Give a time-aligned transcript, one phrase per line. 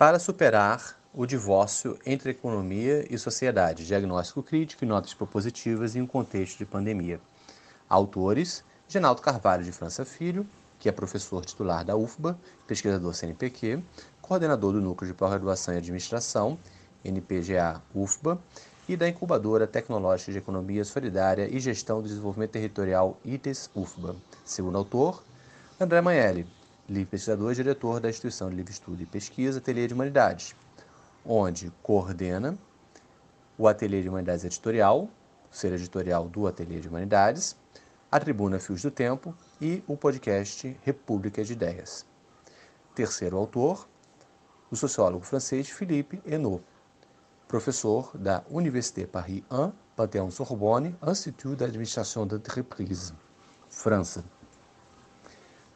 [0.00, 6.06] para superar o divórcio entre economia e sociedade, diagnóstico crítico e notas propositivas em um
[6.06, 7.20] contexto de pandemia.
[7.86, 10.46] Autores: Genaldo Carvalho de França Filho,
[10.78, 13.84] que é professor titular da UFBA, pesquisador CNPq,
[14.22, 16.58] coordenador do Núcleo de Pós-Graduação em Administração,
[17.04, 18.40] NPGA UFBA,
[18.88, 24.16] e da Incubadora Tecnológica de Economia Solidária e Gestão do Desenvolvimento Territorial ITES UFBA.
[24.46, 25.22] Segundo autor,
[25.78, 26.46] André Manelli,
[26.90, 30.56] livre pesquisador e diretor da Instituição de Livre Estudo e Pesquisa Ateliê de Humanidades,
[31.24, 32.58] onde coordena
[33.56, 35.08] o Ateliê de Humanidades Editorial,
[35.52, 37.56] o ser editorial do Ateliê de Humanidades,
[38.10, 42.04] a Tribuna Fios do Tempo e o podcast República de Ideias.
[42.92, 43.86] Terceiro autor,
[44.68, 46.64] o sociólogo francês Philippe Henault,
[47.46, 53.12] professor da Université Paris 1, Panthéon Sorbonne, Institut d'Administration d'Entreprise,
[53.68, 54.24] França.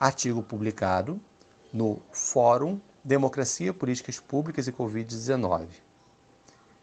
[0.05, 1.19] Artigo publicado
[1.73, 5.67] no Fórum Democracia, Políticas Públicas e Covid-19,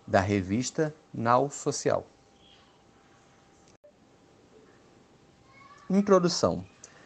[0.08, 2.08] da revista Nau Social.
[5.88, 6.66] Introdução.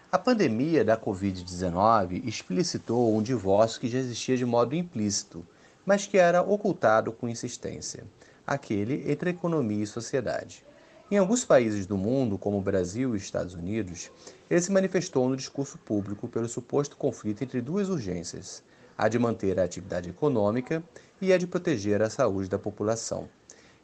[0.09, 5.45] A pandemia da Covid-19 explicitou um divórcio que já existia de modo implícito
[5.85, 8.05] mas que era ocultado com insistência
[8.47, 10.65] aquele entre economia e sociedade.
[11.11, 14.11] Em alguns países do mundo, como o Brasil e Estados Unidos,
[14.49, 18.63] ele se manifestou no discurso público pelo suposto conflito entre duas urgências:
[18.97, 20.83] a de manter a atividade econômica
[21.21, 23.29] e a de proteger a saúde da população.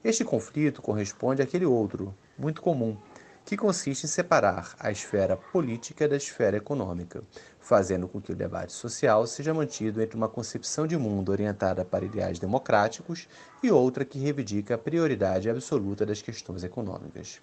[0.03, 2.97] Este conflito corresponde àquele outro, muito comum,
[3.45, 7.23] que consiste em separar a esfera política da esfera econômica,
[7.61, 12.03] fazendo com que o debate social seja mantido entre uma concepção de mundo orientada para
[12.03, 13.27] ideais democráticos
[13.61, 17.39] e outra que reivindica a prioridade absoluta das questões econômicas.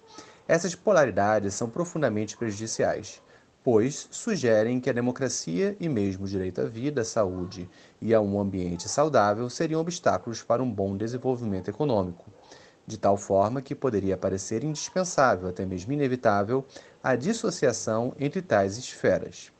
[0.47, 3.21] Essas polaridades são profundamente prejudiciais,
[3.63, 7.69] pois sugerem que a democracia e mesmo o direito à vida, à saúde
[8.01, 12.25] e a um ambiente saudável seriam obstáculos para um bom desenvolvimento econômico
[12.89, 16.65] de tal forma que poderia parecer indispensável, até mesmo inevitável,
[17.03, 19.51] a dissociação entre tais esferas.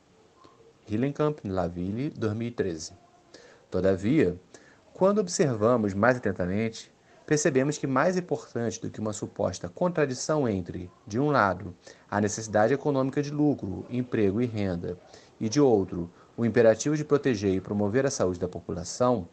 [0.90, 2.92] Hillenkamp, Laville, 2013.
[3.70, 4.36] Todavia,
[4.92, 6.92] quando observamos mais atentamente,
[7.24, 11.72] percebemos que mais importante do que uma suposta contradição entre, de um lado,
[12.10, 14.98] a necessidade econômica de lucro, emprego e renda,
[15.38, 19.28] e de outro, o imperativo de proteger e promover a saúde da população,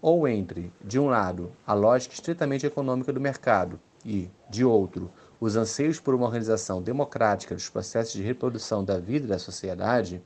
[0.00, 5.56] ou entre, de um lado, a lógica estritamente econômica do mercado e, de outro, os
[5.56, 10.22] anseios por uma organização democrática dos processos de reprodução da vida da sociedade,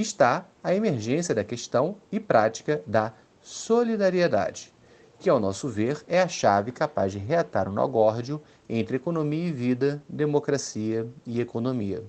[0.00, 4.72] está a emergência da questão e prática da solidariedade,
[5.18, 9.48] que, ao nosso ver, é a chave capaz de reatar o nó górdio entre economia
[9.48, 12.04] e vida, democracia e economia.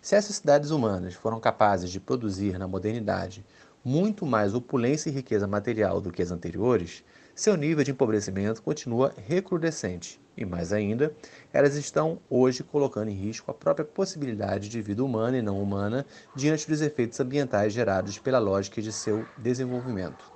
[0.00, 3.44] Se as sociedades humanas foram capazes de produzir na modernidade
[3.84, 7.04] muito mais opulência e riqueza material do que as anteriores,
[7.34, 10.20] seu nível de empobrecimento continua recrudescente.
[10.36, 11.14] E mais ainda,
[11.52, 16.06] elas estão hoje colocando em risco a própria possibilidade de vida humana e não humana
[16.34, 20.32] diante dos efeitos ambientais gerados pela lógica de seu desenvolvimento.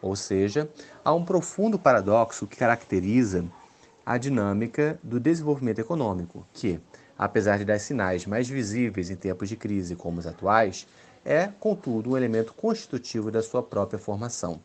[0.00, 0.68] Ou seja,
[1.04, 3.44] há um profundo paradoxo que caracteriza
[4.04, 6.78] a dinâmica do desenvolvimento econômico, que,
[7.16, 10.86] apesar de dar sinais mais visíveis em tempos de crise como os atuais,
[11.24, 14.60] é, contudo, um elemento constitutivo da sua própria formação.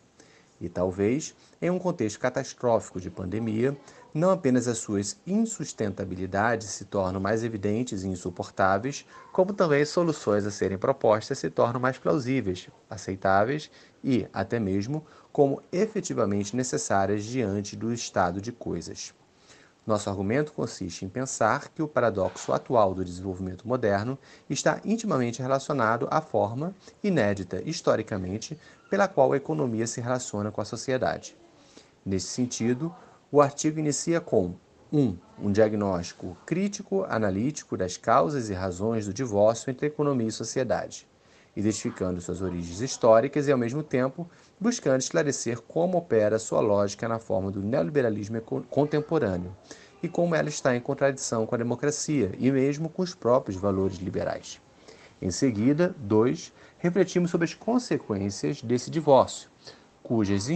[0.60, 3.78] E talvez, em um contexto catastrófico de pandemia,
[4.14, 10.46] não apenas as suas insustentabilidades se tornam mais evidentes e insuportáveis, como também as soluções
[10.46, 13.70] a serem propostas se tornam mais plausíveis, aceitáveis
[14.04, 19.14] e, até mesmo, como efetivamente necessárias diante do estado de coisas.
[19.86, 26.08] Nosso argumento consiste em pensar que o paradoxo atual do desenvolvimento moderno está intimamente relacionado
[26.12, 28.58] à forma, inédita historicamente,
[28.90, 31.36] pela qual a economia se relaciona com a sociedade.
[32.06, 32.94] Nesse sentido,
[33.32, 34.56] o artigo inicia com
[34.92, 34.98] 1.
[35.00, 41.08] Um, um diagnóstico crítico, analítico das causas e razões do divórcio entre economia e sociedade
[41.60, 44.30] identificando suas origens históricas e, ao mesmo tempo,
[44.60, 49.56] buscando esclarecer como opera sua lógica na forma do neoliberalismo contemporâneo
[50.02, 53.98] e como ela está em contradição com a democracia e mesmo com os próprios valores
[53.98, 54.62] liberais.
[55.22, 59.49] Em seguida, dois, refletimos sobre as consequências desse divórcio,
[60.10, 60.50] cujas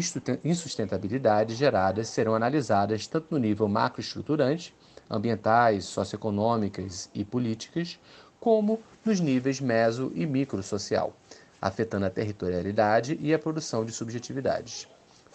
[0.44, 4.76] insustentabilidades geradas serão analisadas tanto no nível macroestruturante,
[5.08, 8.00] ambientais, socioeconômicas e políticas,
[8.40, 11.14] como nos níveis meso e microsocial,
[11.62, 14.88] afetando a territorialidade e a produção de subjetividades.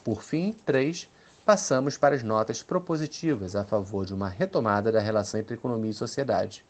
[0.03, 1.09] Por fim, 3.
[1.47, 5.95] Passamos para as notas propositivas a favor de uma retomada da relação entre economia e
[5.95, 6.65] sociedade,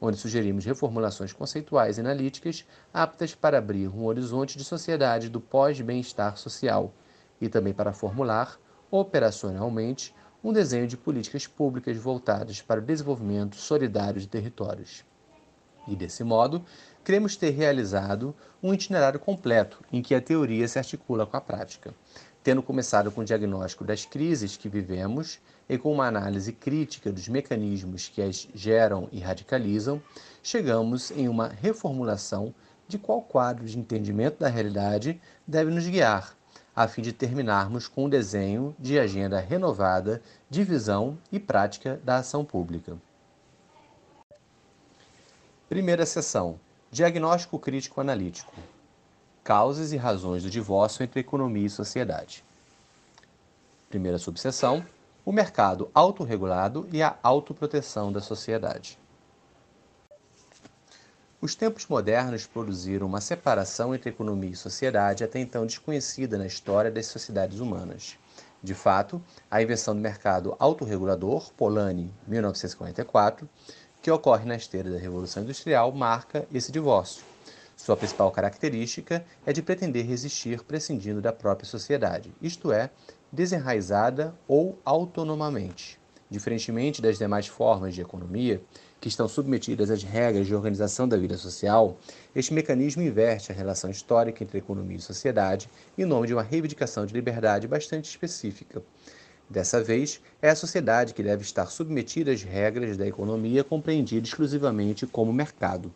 [0.00, 6.36] onde sugerimos reformulações conceituais e analíticas aptas para abrir um horizonte de sociedade do pós-bem-estar
[6.38, 6.92] social
[7.40, 8.58] e também para formular,
[8.90, 15.04] operacionalmente, um desenho de políticas públicas voltadas para o desenvolvimento solidário de territórios.
[15.86, 16.64] E, desse modo,
[17.04, 21.94] cremos ter realizado um itinerário completo em que a teoria se articula com a prática,
[22.42, 27.28] tendo começado com o diagnóstico das crises que vivemos e com uma análise crítica dos
[27.28, 30.02] mecanismos que as geram e radicalizam,
[30.42, 32.52] chegamos em uma reformulação
[32.88, 36.36] de qual quadro de entendimento da realidade deve nos guiar,
[36.74, 40.20] a fim de terminarmos com o um desenho de agenda renovada
[40.50, 42.96] de visão e prática da ação pública.
[45.68, 46.58] Primeira sessão:
[46.90, 48.52] Diagnóstico crítico analítico.
[49.44, 52.42] Causas e razões do divórcio entre economia e sociedade.
[53.88, 54.84] Primeira subseção:
[55.24, 58.98] o mercado autorregulado e a autoproteção da sociedade.
[61.40, 66.90] Os tempos modernos produziram uma separação entre economia e sociedade até então desconhecida na história
[66.90, 68.18] das sociedades humanas.
[68.62, 73.48] De fato, a invenção do mercado autorregulador, Polanyi, 1944,
[74.02, 77.24] que ocorre na esteira da Revolução Industrial, marca esse divórcio.
[77.74, 82.90] Sua principal característica é de pretender resistir prescindindo da própria sociedade, isto é,
[83.32, 85.98] desenraizada ou autonomamente.
[86.30, 88.62] Diferentemente das demais formas de economia,
[89.00, 91.98] que estão submetidas às regras de organização da vida social,
[92.36, 97.06] este mecanismo inverte a relação histórica entre economia e sociedade em nome de uma reivindicação
[97.06, 98.82] de liberdade bastante específica.
[99.48, 105.06] Dessa vez, é a sociedade que deve estar submetida às regras da economia compreendida exclusivamente
[105.06, 105.92] como mercado.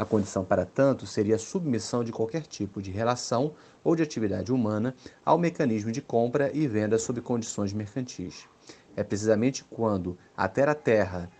[0.00, 3.52] A condição para tanto seria a submissão de qualquer tipo de relação
[3.84, 8.48] ou de atividade humana ao mecanismo de compra e venda sob condições mercantis.
[8.96, 11.30] É precisamente quando a terra-terra,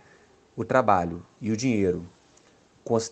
[0.55, 2.07] o trabalho e o dinheiro,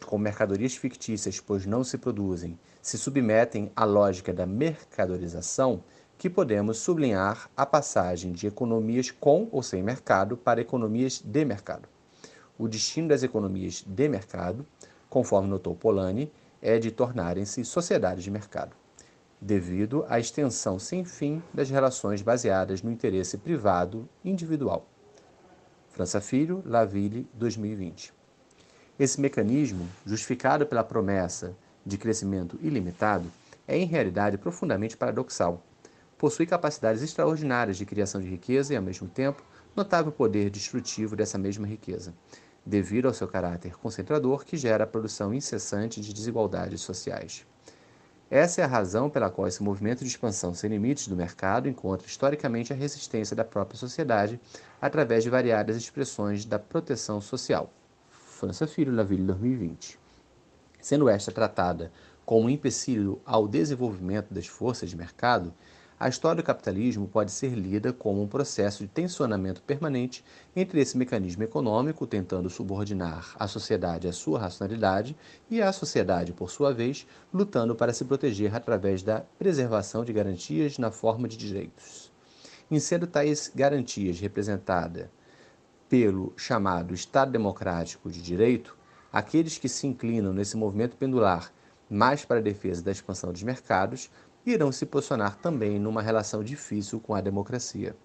[0.05, 5.83] com mercadorias fictícias, pois não se produzem, se submetem à lógica da mercadorização,
[6.15, 11.89] que podemos sublinhar a passagem de economias com ou sem mercado para economias de mercado.
[12.55, 14.63] O destino das economias de mercado,
[15.09, 18.75] conforme notou Polanyi, é de tornarem-se sociedades de mercado
[19.41, 24.85] devido à extensão sem fim das relações baseadas no interesse privado individual.
[25.89, 28.13] França Filho, Laville, 2020.
[28.99, 33.31] Esse mecanismo, justificado pela promessa de crescimento ilimitado,
[33.67, 35.63] é em realidade profundamente paradoxal.
[36.17, 39.41] Possui capacidades extraordinárias de criação de riqueza e, ao mesmo tempo,
[39.73, 42.13] notável poder destrutivo dessa mesma riqueza,
[42.69, 47.43] devido ao seu caráter concentrador que gera a produção incessante de desigualdades sociais.
[48.29, 52.05] Essa é a razão pela qual esse movimento de expansão sem limites do mercado encontra
[52.05, 54.39] historicamente a resistência da própria sociedade
[54.79, 57.73] através de variadas expressões da proteção social.
[58.11, 59.97] França Filho, Laville, 2020.
[60.79, 61.91] Sendo esta tratada
[62.23, 65.51] como um empecilho ao desenvolvimento das forças de mercado,
[65.99, 70.23] a história do capitalismo pode ser lida como um processo de tensionamento permanente
[70.55, 75.13] entre esse mecanismo econômico, tentando subordinar a sociedade à sua racionalidade,
[75.49, 80.77] e a sociedade, por sua vez, lutando para se proteger através da preservação de garantias
[80.77, 82.09] na forma de direitos.
[82.71, 85.09] Em sendo tais garantias representadas
[85.89, 88.77] pelo chamado Estado Democrático de Direito,
[89.11, 91.51] aqueles que se inclinam nesse movimento pendular
[91.89, 94.11] mais para a defesa da expansão dos mercados
[94.51, 97.95] irão se posicionar também numa relação difícil com a democracia.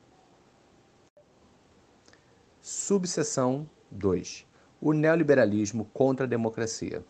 [2.61, 4.47] Subseção 2.
[4.81, 7.05] O neoliberalismo contra a democracia.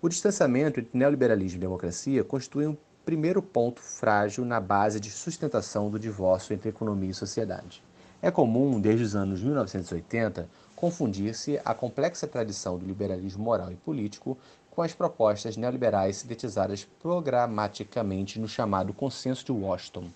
[0.00, 5.90] O distanciamento entre neoliberalismo e democracia constitui um primeiro ponto frágil na base de sustentação
[5.90, 7.82] do divórcio entre economia e sociedade.
[8.20, 14.36] É comum, desde os anos 1980, confundir-se a complexa tradição do liberalismo moral e político
[14.74, 20.06] com as propostas neoliberais sintetizadas programaticamente no chamado Consenso de Washington,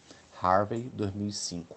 [0.40, 1.76] Harvey, 2005.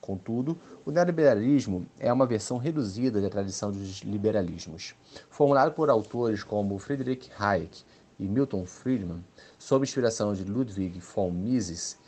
[0.00, 0.56] Contudo,
[0.86, 4.94] o neoliberalismo é uma versão reduzida da tradição dos liberalismos.
[5.28, 7.82] Formulado por autores como Friedrich Hayek
[8.16, 9.24] e Milton Friedman,
[9.58, 11.98] sob inspiração de Ludwig von Mises,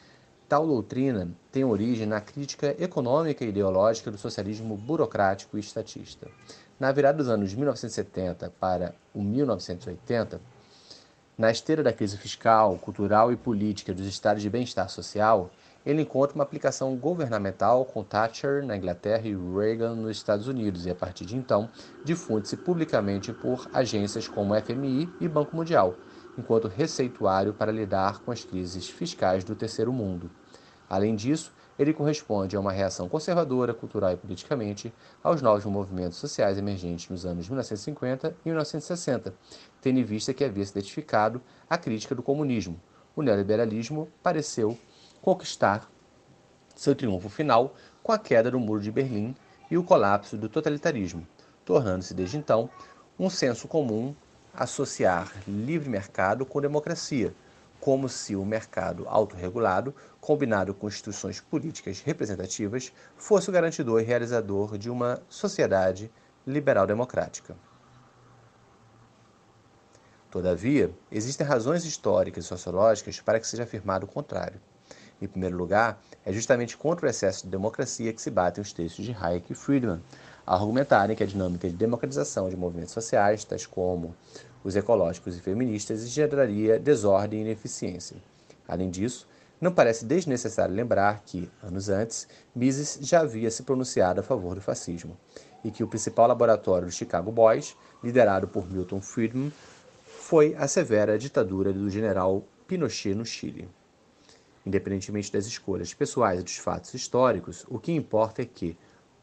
[0.49, 6.29] tal doutrina tem origem na crítica econômica e ideológica do socialismo burocrático e estatista.
[6.79, 10.39] Na virada dos anos 1970 para o 1980,
[11.39, 15.51] na esteira da crise fiscal, cultural e política dos estados de bem-estar social,
[15.87, 20.91] ele encontra uma aplicação governamental com Thatcher na Inglaterra e Reagan nos Estados Unidos, e
[20.91, 21.71] a partir de então
[22.05, 25.95] difunde-se publicamente por agências como FMI e Banco Mundial,
[26.37, 30.31] enquanto receituário para lidar com as crises fiscais do terceiro mundo.
[30.91, 34.93] Além disso, Ele corresponde a uma reação conservadora, cultural e politicamente
[35.23, 39.35] aos novos movimentos sociais emergentes nos anos 1950 e 1960,
[39.83, 42.81] tendo em vista que havia se identificado a crítica do comunismo.
[43.15, 44.79] O neoliberalismo pareceu
[45.21, 45.91] conquistar
[46.75, 49.35] seu triunfo final com a queda do Muro de Berlim
[49.71, 51.27] e o colapso do totalitarismo,
[51.65, 52.71] tornando-se desde então
[53.19, 54.15] um senso comum
[54.55, 57.35] associar livre mercado com democracia,
[57.81, 64.77] como se o mercado autorregulado, combinado com instituições políticas representativas, fosse o garantidor e realizador
[64.77, 66.11] de uma sociedade
[66.47, 67.57] liberal-democrática.
[70.31, 74.61] Todavia, existem razões históricas e sociológicas para que seja afirmado o contrário.
[75.21, 79.05] Em primeiro lugar, é justamente contra o excesso de democracia que se batem os textos
[79.05, 80.03] de Hayek e Friedman,
[80.47, 84.15] argumentarem que a dinâmica de democratização de movimentos sociais, tais como
[84.67, 88.17] os ecológicos e feministas, geraria desordem e ineficiência.
[88.67, 89.29] Além disso,
[89.61, 94.61] não parece desnecessário lembrar que, anos antes, Mises já havia se pronunciado a favor do
[94.61, 95.17] fascismo
[95.63, 99.53] e que o principal laboratório do Chicago Boys, liderado por Milton Friedman,
[100.05, 103.69] foi a severa ditadura do general Pinochet no Chile.
[104.67, 108.77] Independentemente das escolhas pessoais e dos fatos históricos, o que importa é que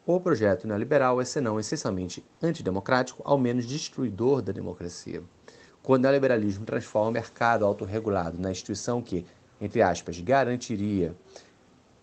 [0.06, 5.22] o projeto neoliberal é, senão essencialmente antidemocrático, ao menos destruidor da democracia.
[5.84, 9.26] Quando o neoliberalismo transforma o mercado autorregulado na instituição que,
[9.60, 11.14] entre aspas, garantiria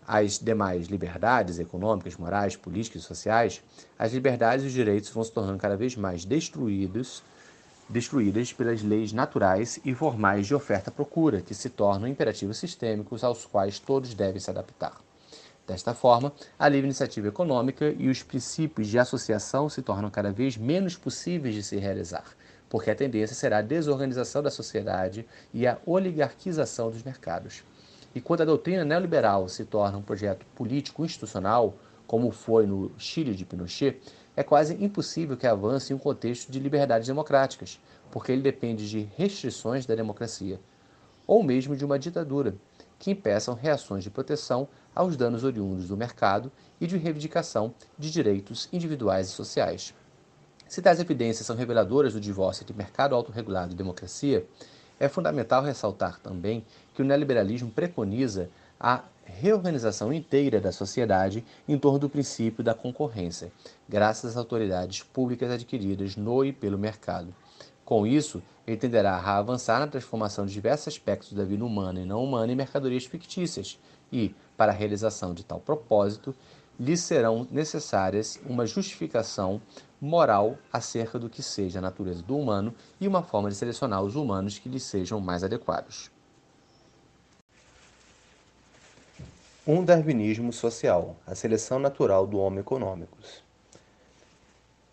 [0.06, 3.60] as demais liberdades econômicas, morais, políticas e sociais,
[3.98, 7.24] as liberdades e os direitos vão se tornando cada vez mais destruídos
[7.88, 13.80] destruídas pelas leis naturais e formais de oferta-procura, que se tornam imperativos sistêmicos aos quais
[13.80, 14.98] todos devem se adaptar.
[15.66, 20.56] Desta forma, a livre iniciativa econômica e os princípios de associação se tornam cada vez
[20.56, 22.24] menos possíveis de se realizar,
[22.72, 27.62] porque a tendência será a desorganização da sociedade e a oligarquização dos mercados.
[28.14, 31.74] E quando a doutrina neoliberal se torna um projeto político institucional,
[32.06, 34.00] como foi no Chile de Pinochet,
[34.34, 37.78] é quase impossível que avance em um contexto de liberdades democráticas,
[38.10, 40.58] porque ele depende de restrições da democracia,
[41.26, 42.54] ou mesmo de uma ditadura,
[42.98, 46.50] que impeçam reações de proteção aos danos oriundos do mercado
[46.80, 49.92] e de reivindicação de direitos individuais e sociais.
[50.72, 54.46] Se tais evidências são reveladoras do divórcio entre mercado autorregulado e democracia,
[54.98, 56.64] é fundamental ressaltar também
[56.94, 58.48] que o neoliberalismo preconiza
[58.80, 63.52] a reorganização inteira da sociedade em torno do princípio da concorrência,
[63.86, 67.34] graças às autoridades públicas adquiridas no e pelo mercado.
[67.84, 72.06] Com isso, ele tenderá a avançar na transformação de diversos aspectos da vida humana e
[72.06, 73.78] não humana em mercadorias fictícias
[74.10, 76.34] e, para a realização de tal propósito,
[76.80, 79.60] lhes serão necessárias uma justificação
[80.04, 84.16] moral acerca do que seja a natureza do humano e uma forma de selecionar os
[84.16, 86.10] humanos que lhes sejam mais adequados.
[89.64, 93.44] Um darwinismo social, a seleção natural do homem econômicos.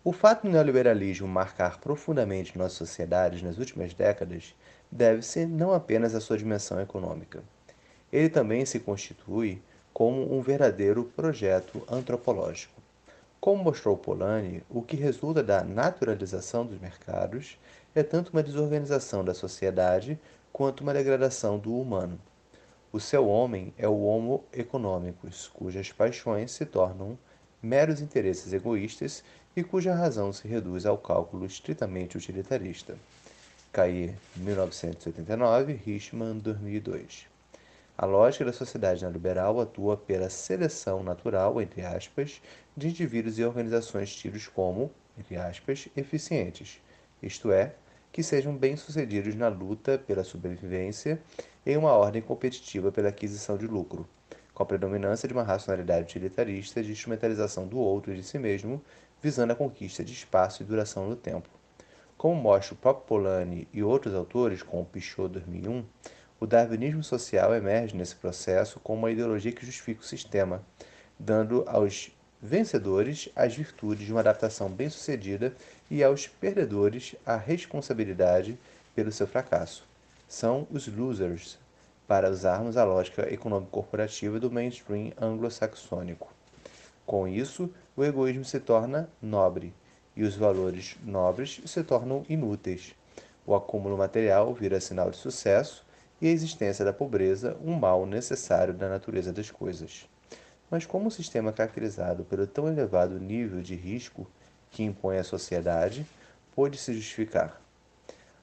[0.04, 4.54] O fato do neoliberalismo marcar profundamente nossas sociedades nas últimas décadas
[4.92, 7.42] deve-se não apenas à sua dimensão econômica.
[8.12, 9.60] Ele também se constitui
[9.92, 12.79] como um verdadeiro projeto antropológico.
[13.40, 17.58] Como mostrou Polanyi, o que resulta da naturalização dos mercados
[17.94, 20.20] é tanto uma desorganização da sociedade
[20.52, 22.20] quanto uma degradação do humano.
[22.92, 27.16] O seu homem é o homo economicus, cujas paixões se tornam
[27.62, 29.24] meros interesses egoístas
[29.56, 32.94] e cuja razão se reduz ao cálculo estritamente utilitarista.
[33.72, 37.29] Cair, 1989, Richman, 2002.
[38.02, 42.40] A lógica da sociedade neoliberal atua pela seleção natural, entre aspas,
[42.74, 46.80] de indivíduos e organizações tidos como, entre aspas, eficientes,
[47.22, 47.74] isto é,
[48.10, 51.20] que sejam bem-sucedidos na luta pela sobrevivência
[51.66, 54.08] em uma ordem competitiva pela aquisição de lucro,
[54.54, 58.82] com a predominância de uma racionalidade utilitarista de instrumentalização do outro e de si mesmo,
[59.20, 61.50] visando a conquista de espaço e duração no tempo.
[62.16, 65.84] Como mostra o próprio Polanyi e outros autores, como Pichot 2001,
[66.40, 70.62] o darwinismo social emerge nesse processo como uma ideologia que justifica o sistema,
[71.18, 75.54] dando aos vencedores as virtudes de uma adaptação bem-sucedida
[75.90, 78.58] e aos perdedores a responsabilidade
[78.94, 79.86] pelo seu fracasso.
[80.26, 81.58] São os losers,
[82.08, 86.32] para usarmos a lógica econômico-corporativa do mainstream anglo-saxônico.
[87.04, 89.74] Com isso, o egoísmo se torna nobre
[90.16, 92.94] e os valores nobres se tornam inúteis.
[93.46, 95.84] O acúmulo material vira sinal de sucesso
[96.20, 100.08] e a existência da pobreza um mal necessário da natureza das coisas.
[100.70, 104.26] Mas como um sistema caracterizado pelo tão elevado nível de risco
[104.70, 106.06] que impõe à sociedade
[106.54, 107.60] pôde se justificar?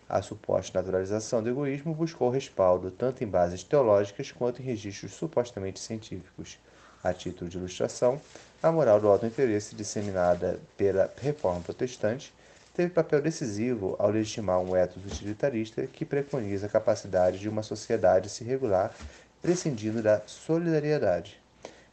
[0.10, 5.80] A suposta naturalização do egoísmo buscou respaldo tanto em bases teológicas quanto em registros supostamente
[5.80, 6.58] científicos.
[7.04, 8.20] A título de ilustração,
[8.64, 12.34] a moral do auto-interesse disseminada pela reforma protestante
[12.78, 18.30] teve papel decisivo ao legitimar um ethos utilitarista que preconiza a capacidade de uma sociedade
[18.30, 18.94] se regular
[19.42, 21.42] prescindindo da solidariedade.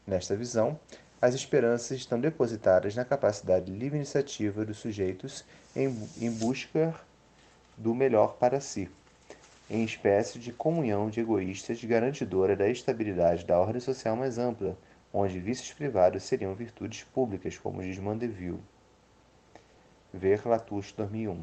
[0.06, 0.78] Nesta visão,
[1.22, 5.42] as esperanças estão depositadas na capacidade livre iniciativa dos sujeitos
[5.74, 5.86] em,
[6.20, 6.94] em busca
[7.78, 8.90] do melhor para si,
[9.70, 14.76] em espécie de comunhão de egoístas garantidora da estabilidade da ordem social mais ampla,
[15.14, 18.60] onde vícios privados seriam virtudes públicas, como diz Mandeville.
[20.16, 21.42] Ver Latouche 2001.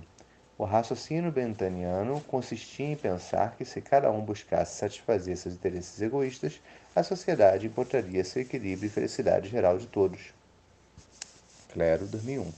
[0.58, 6.62] O raciocínio bentaniano consistia em pensar que se cada um buscasse satisfazer seus interesses egoístas,
[6.96, 10.34] a sociedade encontraria seu equilíbrio e felicidade geral de todos.
[11.74, 12.50] Clero 2001.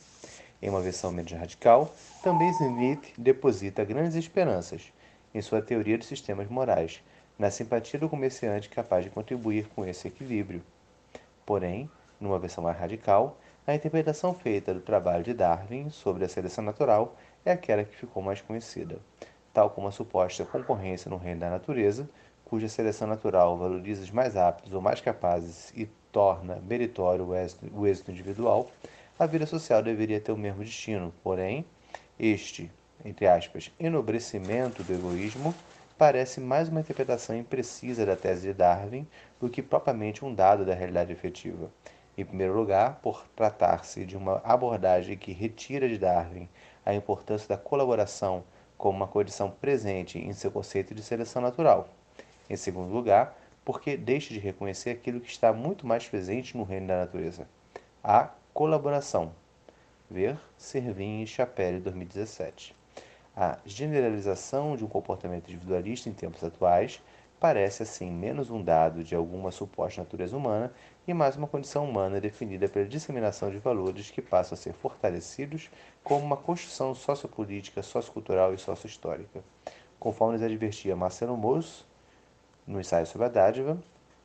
[0.61, 1.91] Em uma versão menos radical,
[2.21, 4.93] também Smith deposita grandes esperanças
[5.33, 7.01] em sua teoria dos sistemas morais,
[7.39, 10.61] na simpatia do comerciante capaz de contribuir com esse equilíbrio.
[11.43, 11.89] Porém,
[12.21, 17.15] numa versão mais radical, a interpretação feita do trabalho de Darwin sobre a seleção natural
[17.45, 18.99] é aquela que ficou mais conhecida,
[19.53, 22.09] tal como a suposta concorrência no reino da natureza,
[22.43, 27.65] cuja seleção natural valoriza os mais aptos ou mais capazes e torna meritório o êxito,
[27.73, 28.69] o êxito individual,
[29.17, 31.13] a vida social deveria ter o mesmo destino.
[31.23, 31.65] Porém,
[32.19, 32.69] este,
[33.05, 35.55] entre aspas, enobrecimento do egoísmo
[35.97, 39.07] parece mais uma interpretação imprecisa da tese de Darwin
[39.39, 41.71] do que propriamente um dado da realidade efetiva.
[42.15, 46.47] Em primeiro lugar, por tratar-se de uma abordagem que retira de Darwin
[46.85, 48.43] a importância da colaboração
[48.77, 51.89] como uma condição presente em seu conceito de seleção natural.
[52.49, 56.87] Em segundo lugar, porque deixa de reconhecer aquilo que está muito mais presente no reino
[56.87, 57.47] da natureza:
[58.03, 59.31] a colaboração.
[60.11, 62.75] Ver Servin e Chapelle 2017.
[63.35, 67.01] A generalização de um comportamento individualista em tempos atuais
[67.39, 70.71] parece assim menos um dado de alguma suposta natureza humana
[71.05, 75.69] e mais uma condição humana definida pela disseminação de valores que passam a ser fortalecidos
[76.01, 79.43] como uma construção sociopolítica, sociocultural e sociohistórica.
[79.99, 81.85] Conforme nos advertia Marcelo Moço,
[82.65, 83.77] no ensaio sobre a dádiva,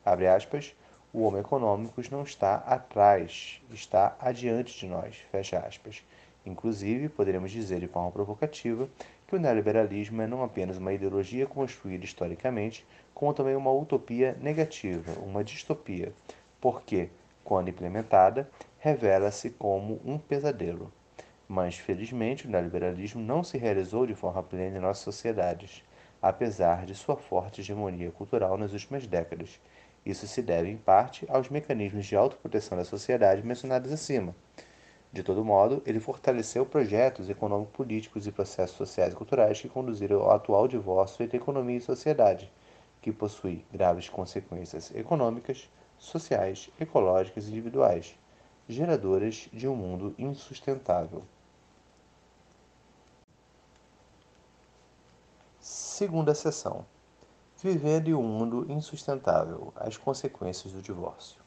[0.05, 0.73] abre aspas,
[1.11, 6.01] o homem econômico não está atrás, está adiante de nós, fecha aspas.
[6.45, 8.87] Inclusive, poderíamos dizer de forma provocativa
[9.27, 15.11] que o neoliberalismo é não apenas uma ideologia construída historicamente, como também uma utopia negativa,
[15.21, 16.13] uma distopia,
[16.61, 17.09] porque,
[17.43, 20.91] quando implementada, revela-se como um pesadelo.
[21.47, 25.83] Mas, felizmente, o neoliberalismo não se realizou de forma plena em nossas sociedades,
[26.21, 29.59] apesar de sua forte hegemonia cultural nas últimas décadas.
[30.05, 34.35] Isso se deve, em parte, aos mecanismos de autoproteção da sociedade mencionados acima.
[35.11, 40.31] De todo modo, ele fortaleceu projetos econômico-políticos e processos sociais e culturais que conduziram ao
[40.31, 42.51] atual divórcio entre economia e sociedade,
[43.01, 45.67] que possui graves consequências econômicas,
[45.99, 48.17] sociais, ecológicas e individuais,
[48.67, 51.23] geradoras de um mundo insustentável.
[55.59, 56.85] Segunda seção:
[57.61, 61.41] Vivendo em um mundo insustentável as consequências do divórcio.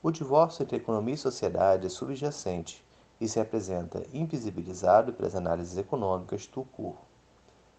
[0.00, 2.84] O divórcio entre economia e sociedade é subjacente
[3.20, 7.00] e se apresenta invisibilizado pelas análises econômicas do curso.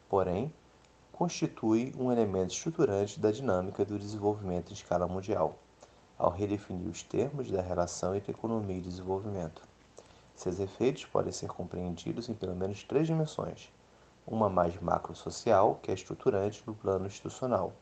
[0.10, 0.54] Porém,
[1.14, 5.56] constitui um elemento estruturante da dinâmica do desenvolvimento em escala mundial,
[6.18, 9.62] ao redefinir os termos da relação entre economia e desenvolvimento.
[10.36, 13.72] Seus efeitos podem ser compreendidos em pelo menos três dimensões:
[14.26, 17.74] uma mais macro-social, que é estruturante no plano institucional,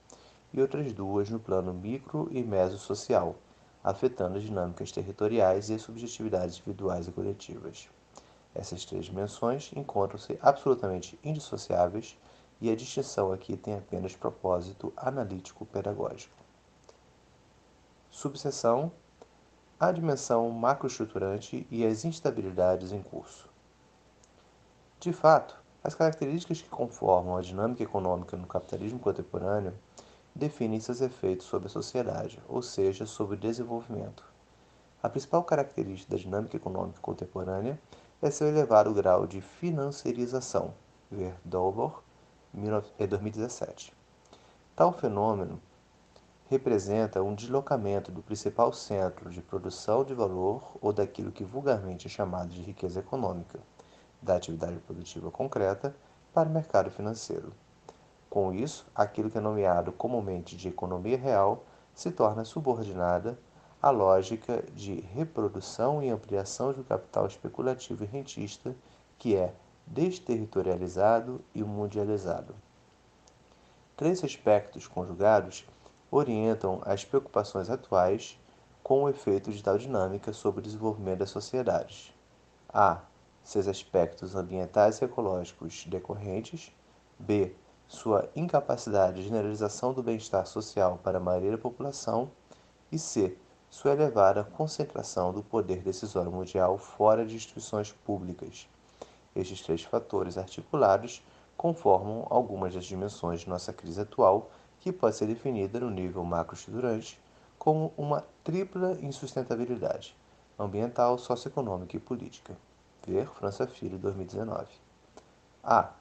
[0.54, 3.36] e outras duas no plano micro e mesosocial,
[3.82, 7.88] afetando as dinâmicas territoriais e as subjetividades individuais e coletivas.
[8.54, 12.18] Essas três dimensões encontram-se absolutamente indissociáveis
[12.62, 16.36] e a distinção aqui tem apenas propósito analítico-pedagógico.
[18.10, 18.92] Subseção
[19.82, 23.50] a dimensão macroestruturante e as instabilidades em curso.
[25.00, 29.74] De fato, as características que conformam a dinâmica econômica no capitalismo contemporâneo
[30.36, 34.24] definem seus efeitos sobre a sociedade, ou seja, sobre o desenvolvimento.
[35.02, 37.82] A principal característica da dinâmica econômica contemporânea
[38.22, 40.76] é seu elevado grau de financiarização,
[41.10, 42.04] ver Dolbor,
[42.54, 43.94] 2017.
[44.76, 45.60] Tal fenômeno
[46.50, 52.10] representa um deslocamento do principal centro de produção de valor ou daquilo que vulgarmente é
[52.10, 53.60] chamado de riqueza econômica,
[54.22, 55.96] da atividade produtiva concreta,
[56.34, 57.54] para o mercado financeiro.
[58.30, 63.38] Com isso, aquilo que é nomeado comumente de economia real se torna subordinada
[63.82, 68.76] à lógica de reprodução e ampliação do capital especulativo e rentista,
[69.18, 69.54] que é
[69.94, 72.56] desterritorializado e mundializado.
[73.98, 75.66] Três aspectos conjugados
[76.10, 78.40] orientam as preocupações atuais
[78.82, 82.14] com o efeito de tal dinâmica sobre o desenvolvimento das sociedades.
[82.74, 83.02] A.
[83.44, 86.74] Seus aspectos ambientais e ecológicos decorrentes.
[87.20, 87.54] B.
[87.88, 92.32] Sua incapacidade de generalização do bem-estar social para a maioria da população.
[92.92, 93.38] E C.
[93.70, 98.68] Sua elevada concentração do poder decisório mundial fora de instituições públicas.
[99.36, 101.24] Estes três fatores articulados
[101.56, 107.20] conformam algumas das dimensões de nossa crise atual, que pode ser definida no nível macroestruturante
[107.58, 110.16] como uma tripla insustentabilidade
[110.58, 112.56] ambiental, socioeconômica e política.
[113.06, 114.68] Ver França Filho, 2019.
[115.64, 115.92] A.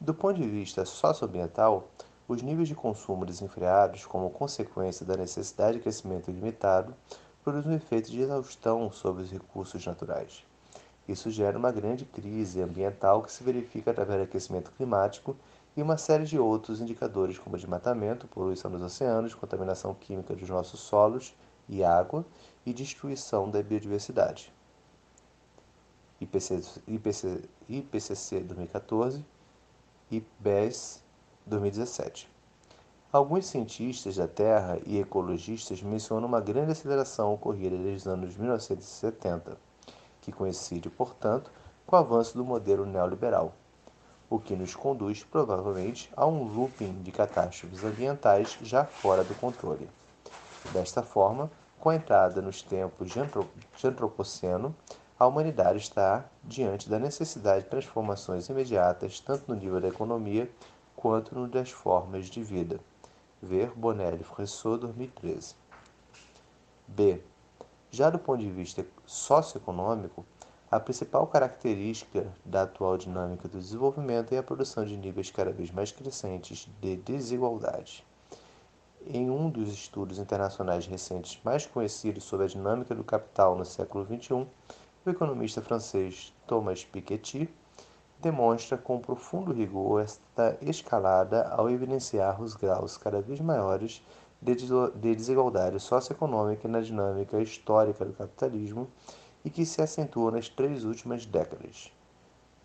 [0.00, 1.88] Do ponto de vista socioambiental,
[2.26, 6.94] os níveis de consumo desenfreados, como consequência da necessidade de crescimento ilimitado,
[7.42, 10.44] produzem um efeito de exaustão sobre os recursos naturais.
[11.06, 15.36] Isso gera uma grande crise ambiental que se verifica através do aquecimento climático
[15.76, 20.80] e uma série de outros indicadores, como desmatamento, poluição dos oceanos, contaminação química dos nossos
[20.80, 21.34] solos
[21.68, 22.24] e água
[22.64, 24.52] e destruição da biodiversidade.
[26.20, 29.24] IPC, IPC, IPCC 2014
[30.10, 31.02] e BES
[31.44, 32.30] 2017.
[33.12, 39.56] Alguns cientistas da Terra e ecologistas mencionam uma grande aceleração ocorrida desde os anos 1970,
[40.24, 41.50] que coincide, portanto,
[41.86, 43.52] com o avanço do modelo neoliberal
[44.34, 49.88] o que nos conduz provavelmente a um looping de catástrofes ambientais já fora do controle.
[50.72, 53.20] Desta forma, com a entrada nos tempos de
[53.86, 54.74] antropoceno,
[55.18, 60.50] a humanidade está diante da necessidade de transformações imediatas, tanto no nível da economia
[60.96, 62.80] quanto no das formas de vida.
[63.40, 65.54] Ver Bonelli Fressot, 2013.
[66.88, 67.20] B.
[67.90, 70.24] Já do ponto de vista socioeconômico,
[70.70, 75.70] a principal característica da atual dinâmica do desenvolvimento é a produção de níveis cada vez
[75.70, 78.04] mais crescentes de desigualdade.
[79.06, 84.04] Em um dos estudos internacionais recentes mais conhecidos sobre a dinâmica do capital no século
[84.04, 84.46] XXI,
[85.06, 87.48] o economista francês Thomas Piketty
[88.20, 94.02] demonstra com profundo rigor esta escalada ao evidenciar os graus cada vez maiores
[94.44, 98.86] de desigualdade socioeconômica na dinâmica histórica do capitalismo
[99.42, 101.90] e que se acentuou nas três últimas décadas.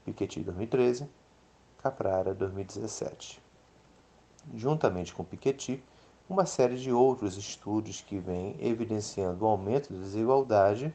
[0.03, 1.09] Piketty 2013,
[1.81, 3.41] Caprara 2017.
[4.53, 5.81] Juntamente com Piketty,
[6.29, 10.93] uma série de outros estudos que vêm evidenciando o aumento da desigualdade,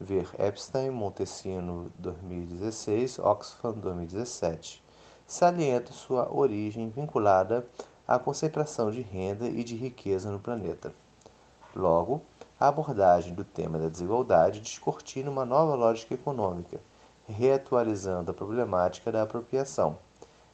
[0.00, 4.82] ver Epstein, Montesino 2016, Oxfam 2017,
[5.26, 7.66] salienta sua origem vinculada
[8.06, 10.92] à concentração de renda e de riqueza no planeta.
[11.74, 12.22] Logo,
[12.60, 16.80] a abordagem do tema da desigualdade descortina uma nova lógica econômica,
[17.26, 19.98] reatualizando a problemática da apropriação.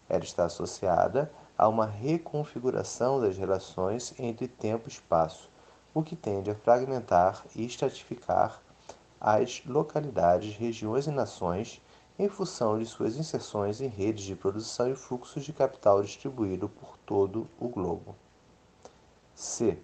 [0.08, 5.50] Ela está associada a uma reconfiguração das relações entre tempo e espaço,
[5.92, 8.60] o que tende a fragmentar e estratificar
[9.20, 11.82] as localidades, regiões e nações
[12.20, 16.98] em função de suas inserções em redes de produção e fluxos de capital distribuído por
[16.98, 18.14] todo o globo.
[19.35, 19.78] C.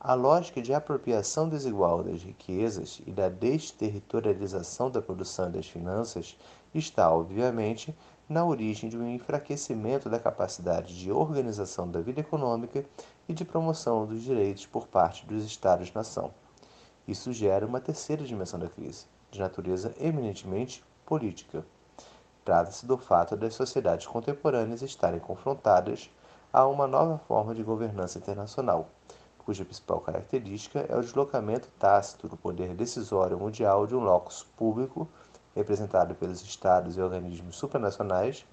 [0.00, 6.34] A lógica de apropriação desigual das riquezas e da desterritorialização da produção e das finanças
[6.74, 7.94] está, obviamente,
[8.26, 12.86] na origem de um enfraquecimento da capacidade de organização da vida econômica
[13.28, 16.32] e de promoção dos direitos por parte dos Estados-nação.
[17.06, 21.64] Isso gera uma terceira dimensão da crise, de natureza eminentemente política.
[22.44, 26.10] Trata-se do fato das sociedades contemporâneas estarem confrontadas
[26.52, 28.88] a uma nova forma de governança internacional
[29.46, 35.08] cuja principal característica é o deslocamento tácito do poder decisório mundial de um locus público,
[35.54, 38.44] representado pelos estados e organismos supranacionais,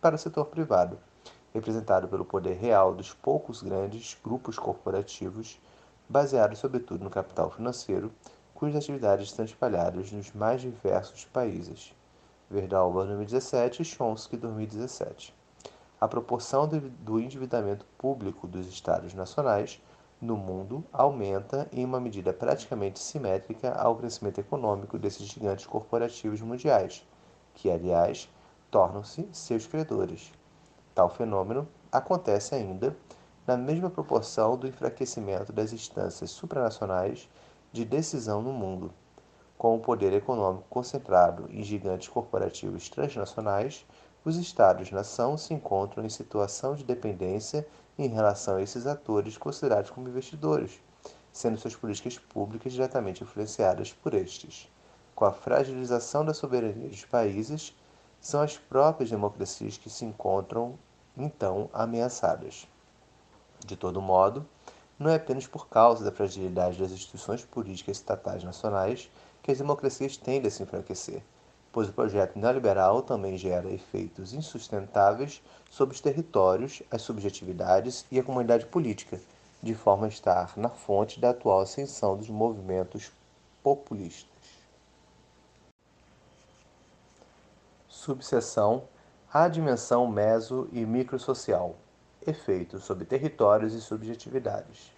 [0.00, 0.98] para o setor privado,
[1.52, 5.60] representado pelo poder real dos poucos grandes grupos corporativos,
[6.08, 8.10] baseados sobretudo no capital financeiro,
[8.58, 11.94] cujas atividades estão espalhadas nos mais diversos países.
[12.50, 15.32] Verdalba 2017 e Chomsky 2017.
[16.00, 19.80] A proporção do endividamento público dos estados nacionais
[20.20, 27.06] no mundo aumenta em uma medida praticamente simétrica ao crescimento econômico desses gigantes corporativos mundiais,
[27.54, 28.28] que, aliás,
[28.72, 30.32] tornam-se seus credores.
[30.96, 32.96] Tal fenômeno acontece ainda
[33.46, 37.28] na mesma proporção do enfraquecimento das instâncias supranacionais
[37.72, 38.92] de decisão no mundo.
[39.56, 43.84] Com o poder econômico concentrado em gigantes corporativos transnacionais,
[44.24, 47.66] os Estados-nação se encontram em situação de dependência
[47.98, 50.80] em relação a esses atores considerados como investidores,
[51.32, 54.70] sendo suas políticas públicas diretamente influenciadas por estes.
[55.14, 57.74] Com a fragilização da soberania dos países,
[58.20, 60.78] são as próprias democracias que se encontram,
[61.16, 62.68] então, ameaçadas.
[63.66, 64.46] De todo modo,
[64.98, 69.08] não é apenas por causa da fragilidade das instituições políticas estatais nacionais
[69.42, 71.22] que as democracias tendem a se enfraquecer,
[71.70, 78.22] pois o projeto neoliberal também gera efeitos insustentáveis sobre os territórios, as subjetividades e a
[78.22, 79.20] comunidade política,
[79.62, 83.12] de forma a estar na fonte da atual ascensão dos movimentos
[83.62, 84.28] populistas.
[87.88, 88.84] Subseção
[89.32, 91.76] A dimensão meso e microsocial
[92.26, 94.92] efeitos sobre territórios e subjetividades.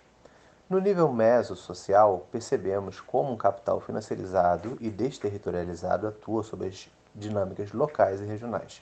[0.68, 8.20] No nível meso-social, percebemos como um capital financiarizado e desterritorializado atua sobre as dinâmicas locais
[8.20, 8.80] e regionais.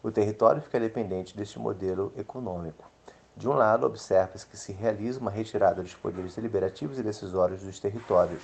[0.00, 2.88] O território fica dependente deste modelo econômico.
[3.36, 7.80] De um lado, observa-se que se realiza uma retirada dos poderes deliberativos e decisórios dos
[7.80, 8.42] territórios,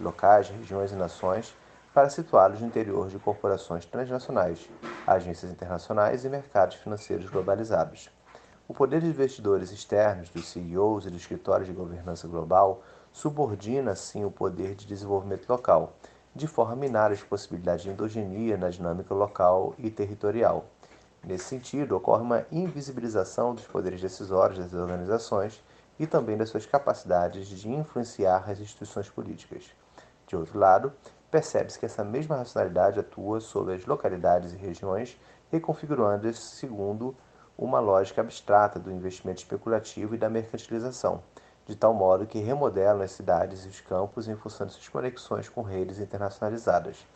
[0.00, 1.54] locais, regiões e nações,
[1.92, 4.68] para situá-los no interior de corporações transnacionais,
[5.06, 8.10] agências internacionais e mercados financeiros globalizados.
[8.68, 14.24] O poder de investidores externos, dos CEOs e dos escritórios de governança global, subordina, assim,
[14.24, 15.92] o poder de desenvolvimento local,
[16.34, 20.66] de forma a minar as possibilidades de endogenia na dinâmica local e territorial.
[21.22, 25.62] Nesse sentido, ocorre uma invisibilização dos poderes decisórios das organizações
[25.96, 29.70] e também das suas capacidades de influenciar as instituições políticas.
[30.26, 30.92] De outro lado,
[31.30, 35.16] percebe-se que essa mesma racionalidade atua sobre as localidades e regiões,
[35.52, 37.14] reconfigurando-as segundo
[37.58, 41.22] uma lógica abstrata do investimento especulativo e da mercantilização,
[41.66, 45.48] de tal modo que remodelam as cidades e os campos em função de suas conexões
[45.48, 47.06] com redes internacionalizadas.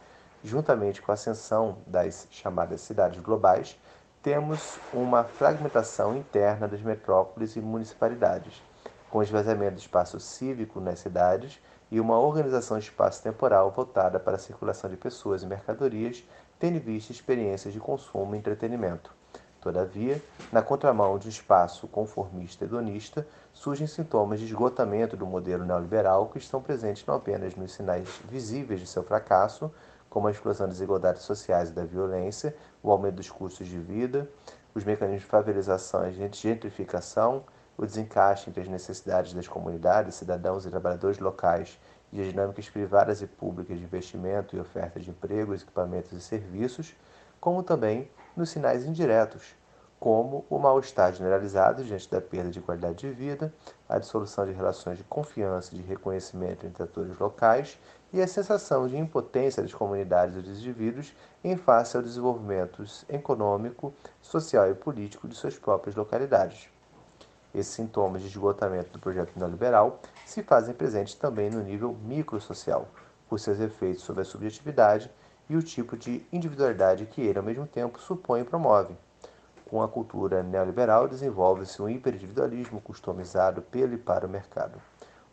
[0.42, 3.78] Juntamente com a ascensão das chamadas cidades globais,
[4.22, 8.62] temos uma fragmentação interna das metrópoles e municipalidades,
[9.10, 14.88] com esvaziamento do espaço cívico nas cidades e uma organização espaço-temporal voltada para a circulação
[14.88, 16.24] de pessoas e mercadorias,
[16.58, 19.19] tendo em vista experiências de consumo e entretenimento.
[19.60, 26.28] Todavia, na contramão de um espaço conformista hedonista, surgem sintomas de esgotamento do modelo neoliberal
[26.28, 29.70] que estão presentes não apenas nos sinais visíveis de seu fracasso,
[30.08, 34.28] como a explosão das desigualdades sociais e da violência, o aumento dos custos de vida,
[34.74, 37.44] os mecanismos de favelização e gentrificação,
[37.76, 41.78] o desencaixe entre as necessidades das comunidades, cidadãos e trabalhadores locais
[42.12, 46.94] e as dinâmicas privadas e públicas de investimento e oferta de empregos, equipamentos e serviços,
[47.40, 49.54] como também nos sinais indiretos,
[50.00, 53.52] como o mal-estar generalizado diante da perda de qualidade de vida,
[53.86, 57.78] a dissolução de relações de confiança e de reconhecimento entre atores locais
[58.10, 61.14] e a sensação de impotência das comunidades e dos indivíduos
[61.44, 66.70] em face ao desenvolvimento econômico, social e político de suas próprias localidades.
[67.54, 72.88] Esses sintomas de esgotamento do projeto neoliberal se fazem presentes também no nível microsocial,
[73.28, 75.10] por seus efeitos sobre a subjetividade
[75.50, 78.94] e o tipo de individualidade que ele, ao mesmo tempo, supõe e promove.
[79.68, 84.80] Com a cultura neoliberal, desenvolve-se um hiperindividualismo customizado pelo e para o mercado.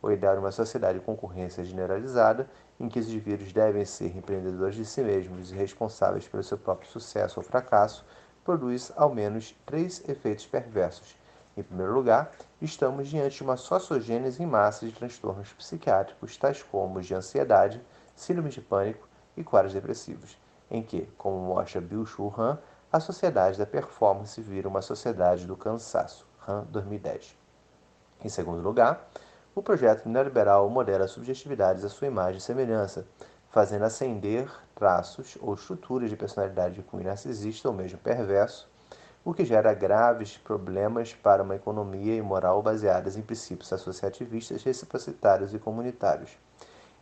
[0.02, 2.50] O ideal de uma sociedade de concorrência generalizada,
[2.80, 6.90] em que os indivíduos devem ser empreendedores de si mesmos e responsáveis pelo seu próprio
[6.90, 8.04] sucesso ou fracasso,
[8.44, 11.16] produz ao menos três efeitos perversos.
[11.56, 17.02] Em primeiro lugar, estamos diante de uma sociogênese em massa de transtornos psiquiátricos, tais como
[17.02, 17.80] de ansiedade,
[18.16, 19.07] síndrome de pânico,
[19.38, 20.38] e quadros depressivos,
[20.70, 22.58] em que, como mostra Bill Shu Han,
[22.92, 26.28] a sociedade da performance vira uma sociedade do cansaço.
[26.48, 27.38] Han 2010.
[28.24, 29.08] Em segundo lugar,
[29.54, 33.06] o projeto neoliberal modela subjetividades à sua imagem e semelhança,
[33.50, 38.70] fazendo ascender traços ou estruturas de personalidade de cunho narcisista ou mesmo perverso,
[39.26, 45.54] o que gera graves problemas para uma economia e moral baseadas em princípios associativistas, reciprocitários
[45.54, 46.38] e comunitários.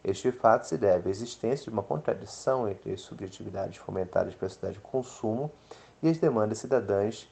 [0.07, 4.75] Este fato se deve à existência de uma contradição entre as subjetividades fomentadas pela sociedade
[4.75, 5.51] de consumo
[5.99, 7.27] e as demandas cidadãs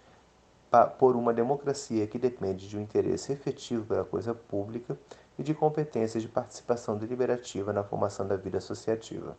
[0.97, 4.97] por uma democracia que depende de um interesse efetivo pela coisa pública
[5.38, 9.38] e de competências de participação deliberativa na formação da vida associativa.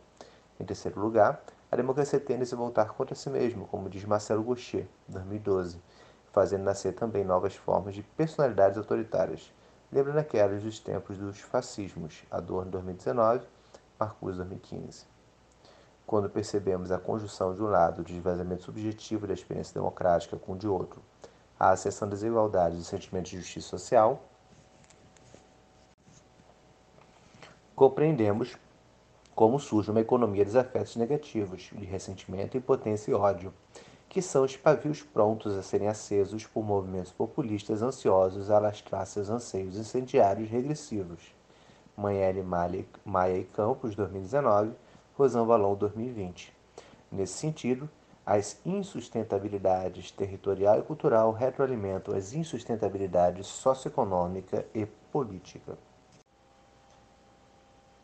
[0.57, 4.43] Em terceiro lugar, a democracia tende a se voltar contra si mesma, como diz Marcelo
[4.43, 5.81] Gaucher, 2012,
[6.31, 9.51] fazendo nascer também novas formas de personalidades autoritárias
[9.95, 13.47] lembrando aquelas dos tempos dos fascismos, Adorno 2019,
[13.97, 15.05] Marcuse 2015.
[16.05, 20.57] Quando percebemos a conjunção de um lado do esvaziamento subjetivo da experiência democrática com o
[20.57, 21.01] de outro,
[21.57, 24.21] a acessão das desigualdades e sentimento de justiça social,
[27.73, 28.57] compreendemos
[29.33, 33.53] como surge uma economia dos afetos negativos, de ressentimento, impotência e ódio,
[34.15, 39.29] que são os pavios prontos a serem acesos por movimentos populistas ansiosos a alastrar seus
[39.29, 41.35] anseios incendiários regressivos.
[41.97, 44.71] Manhele Maia e Campos, 2019,
[45.17, 46.53] Rosan Valon, 2020.
[47.11, 47.89] Nesse sentido,
[48.25, 55.77] As insustentabilidades territorial e cultural retroalimentam as insustentabilidades socioeconômica e política.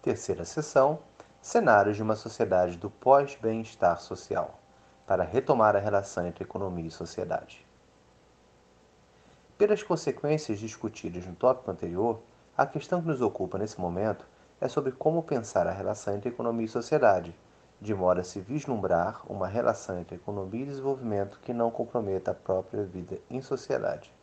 [0.01, 0.99] Terceira seção:
[1.41, 4.60] Cenários de uma sociedade do pós-bem-estar social,
[5.05, 7.65] para retomar a relação entre economia e sociedade.
[9.57, 12.19] Pelas consequências discutidas no tópico anterior,
[12.57, 14.25] a questão que nos ocupa nesse momento
[14.59, 17.35] é sobre como pensar a relação entre economia e sociedade,
[17.79, 22.35] de modo a se vislumbrar uma relação entre economia e desenvolvimento que não comprometa a
[22.35, 24.13] própria vida em sociedade.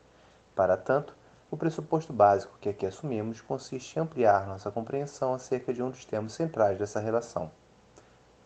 [0.55, 1.17] Para tanto,
[1.51, 6.05] o pressuposto básico que aqui assumimos consiste em ampliar nossa compreensão acerca de um dos
[6.05, 7.51] termos centrais dessa relação,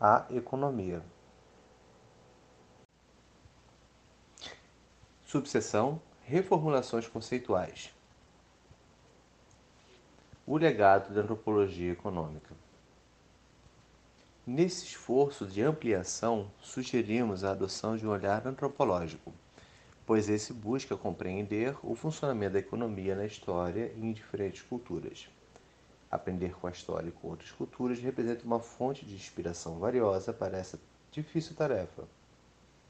[0.01, 1.03] a economia.
[5.33, 7.91] Subseção Reformulações conceituais.
[10.47, 12.55] O legado da antropologia econômica.
[14.47, 19.33] Nesse esforço de ampliação, sugerimos a adoção de um olhar antropológico,
[20.05, 25.31] pois esse busca compreender o funcionamento da economia na história e em diferentes culturas.
[26.11, 30.59] Aprender com a história e com outras culturas representa uma fonte de inspiração valiosa para
[30.59, 30.79] essa
[31.11, 32.07] difícil tarefa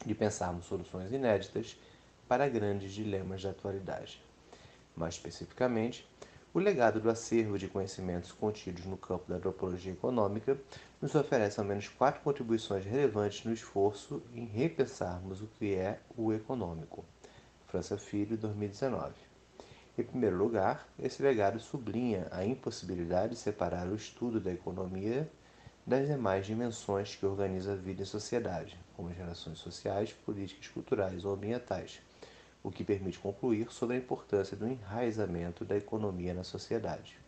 [0.05, 1.77] de pensarmos soluções inéditas
[2.33, 4.19] para grandes dilemas da atualidade.
[4.97, 6.09] Mais especificamente,
[6.55, 10.57] o legado do acervo de conhecimentos contidos no campo da antropologia econômica
[10.99, 16.33] nos oferece ao menos quatro contribuições relevantes no esforço em repensarmos o que é o
[16.33, 17.05] econômico.
[17.67, 19.13] França Filho, 2019.
[19.99, 25.31] Em primeiro lugar, esse legado sublinha a impossibilidade de separar o estudo da economia
[25.87, 31.27] das demais dimensões que organizam a vida em sociedade, como as relações sociais, políticas, culturais
[31.27, 32.01] ou ambientais
[32.63, 37.19] o que permite concluir sobre a importância do enraizamento da economia na sociedade.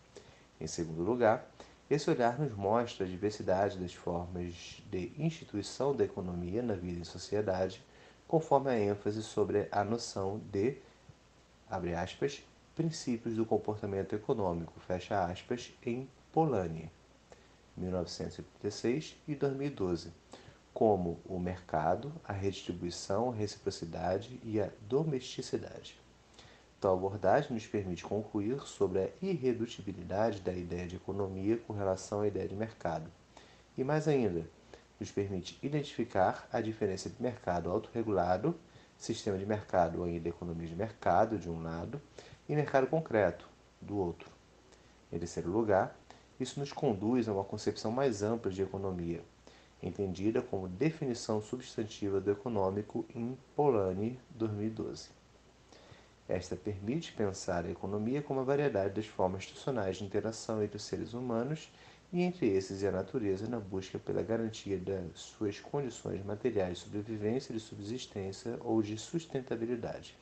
[0.61, 1.51] Em segundo lugar,
[1.91, 7.05] esse olhar nos mostra a diversidade das formas de instituição da economia na vida em
[7.05, 7.83] sociedade,
[8.27, 10.77] conforme a ênfase sobre a noção de,
[11.69, 12.43] abre aspas,
[12.75, 16.91] princípios do comportamento econômico, fecha aspas, em Polanyi,
[17.77, 20.24] 1936 e 2012
[20.75, 25.97] como o mercado, a redistribuição, a reciprocidade e a domesticidade.
[26.81, 32.27] Tal abordagem nos permite concluir sobre a irredutibilidade da ideia de economia com relação à
[32.27, 33.09] ideia de mercado.
[33.79, 34.45] E mais ainda,
[34.99, 38.55] nos permite identificar a diferença entre mercado autorregulado,
[38.99, 42.03] sistema de mercado ou ainda economia de mercado, de um lado,
[42.49, 43.49] e mercado concreto,
[43.81, 44.29] do outro.
[45.13, 45.97] Em terceiro lugar,
[46.39, 49.23] isso nos conduz a uma concepção mais ampla de economia,
[49.87, 55.11] entendida como definição substantiva do econômico em Polanyi, 2012.
[56.27, 60.85] Esta permite pensar a economia como a variedade das formas institucionais de interação entre os
[60.85, 61.71] seres humanos
[62.11, 66.85] e entre esses e a natureza na busca pela garantia das suas condições materiais de
[66.85, 70.17] sobrevivência, de subsistência ou de sustentabilidade.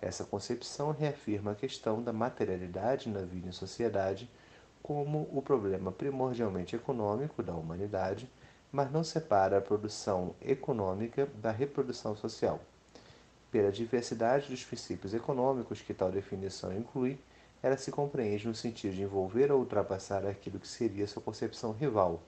[0.00, 4.28] Essa concepção reafirma a questão da materialidade na vida em sociedade
[4.82, 8.28] como o problema primordialmente econômico da humanidade
[8.72, 12.58] mas não separa a produção econômica da reprodução social.
[13.50, 17.18] Pela diversidade dos princípios econômicos que tal definição inclui,
[17.62, 22.22] ela se compreende no sentido de envolver ou ultrapassar aquilo que seria sua concepção rival,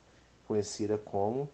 [0.47, 1.49] conhecida como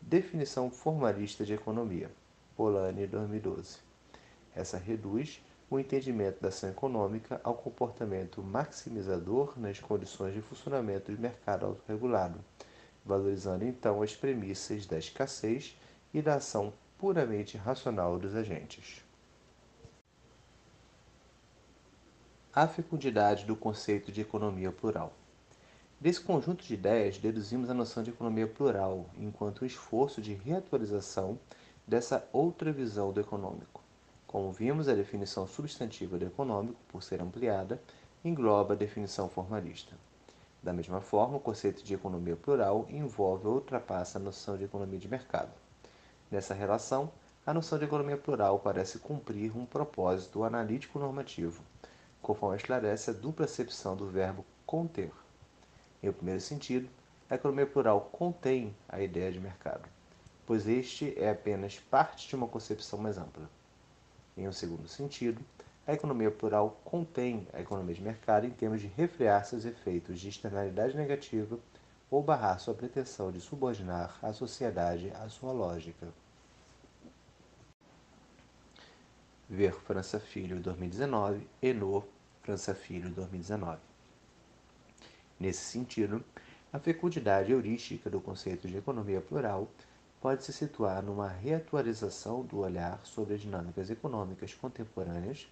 [0.00, 2.10] definição formalista de economia,
[2.56, 3.78] Polanyi 2012.
[4.56, 11.20] Essa reduz o entendimento da ação econômica ao comportamento maximizador nas condições de funcionamento do
[11.20, 12.40] mercado autorregulado,
[13.10, 15.76] valorizando então as premissas da escassez
[16.14, 19.04] e da ação puramente racional dos agentes.
[22.54, 25.12] A fecundidade do conceito de economia plural.
[26.00, 31.38] Desse conjunto de ideias, deduzimos a noção de economia plural enquanto um esforço de reatualização
[31.86, 33.82] dessa outra visão do econômico.
[34.26, 37.82] Como vimos, a definição substantiva do econômico, por ser ampliada,
[38.24, 39.96] engloba a definição formalista.
[40.62, 44.98] Da mesma forma, o conceito de economia plural envolve ou ultrapassa a noção de economia
[44.98, 45.50] de mercado.
[46.30, 47.10] Nessa relação,
[47.46, 51.62] a noção de economia plural parece cumprir um propósito analítico normativo,
[52.20, 55.10] conforme esclarece a dupla acepção do verbo conter.
[56.02, 56.88] Em primeiro sentido,
[57.30, 59.88] a economia plural contém a ideia de mercado,
[60.46, 63.48] pois este é apenas parte de uma concepção mais ampla.
[64.36, 65.42] Em um segundo sentido,
[65.90, 70.28] a economia plural contém a economia de mercado em termos de refrear seus efeitos de
[70.28, 71.58] externalidade negativa
[72.08, 76.06] ou barrar sua pretensão de subordinar a sociedade à sua lógica.
[79.48, 82.04] Ver França Filho 2019, Enor,
[82.44, 83.80] França Filho 2019.
[85.40, 86.24] Nesse sentido,
[86.72, 89.68] a fecundidade heurística do conceito de economia plural
[90.20, 95.48] pode se situar numa reatualização do olhar sobre as dinâmicas econômicas contemporâneas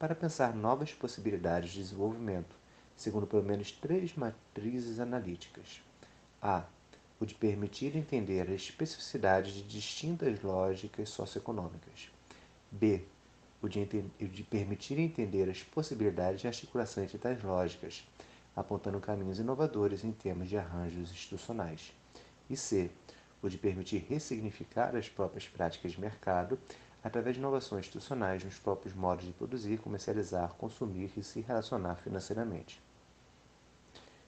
[0.00, 2.56] para pensar novas possibilidades de desenvolvimento,
[2.96, 5.82] segundo pelo menos três matrizes analíticas.
[6.40, 6.64] A.
[7.20, 12.10] O de permitir entender a especificidade de distintas lógicas socioeconômicas.
[12.70, 13.04] B.
[13.60, 13.86] O de,
[14.22, 18.02] o de permitir entender as possibilidades de articulação entre tais lógicas,
[18.56, 21.92] apontando caminhos inovadores em termos de arranjos institucionais.
[22.48, 22.90] E C
[23.42, 26.58] o de permitir ressignificar as próprias práticas de mercado
[27.02, 32.82] através de inovações institucionais nos próprios modos de produzir, comercializar, consumir e se relacionar financeiramente.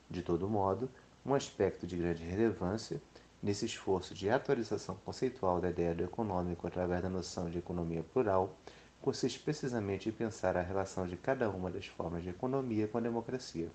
[0.09, 0.91] De todo modo,
[1.25, 3.01] um aspecto de grande relevância
[3.43, 8.57] nesse esforço de atualização conceitual da ideia do econômico através da noção de economia plural
[9.01, 13.01] consiste precisamente em pensar a relação de cada uma das formas de economia com a
[13.01, 13.69] democracia.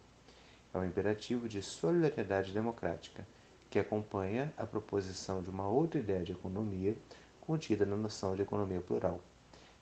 [0.74, 3.28] É um imperativo de solidariedade democrática
[3.70, 6.96] que acompanha a proposição de uma outra ideia de economia
[7.48, 9.22] contida na noção de economia plural.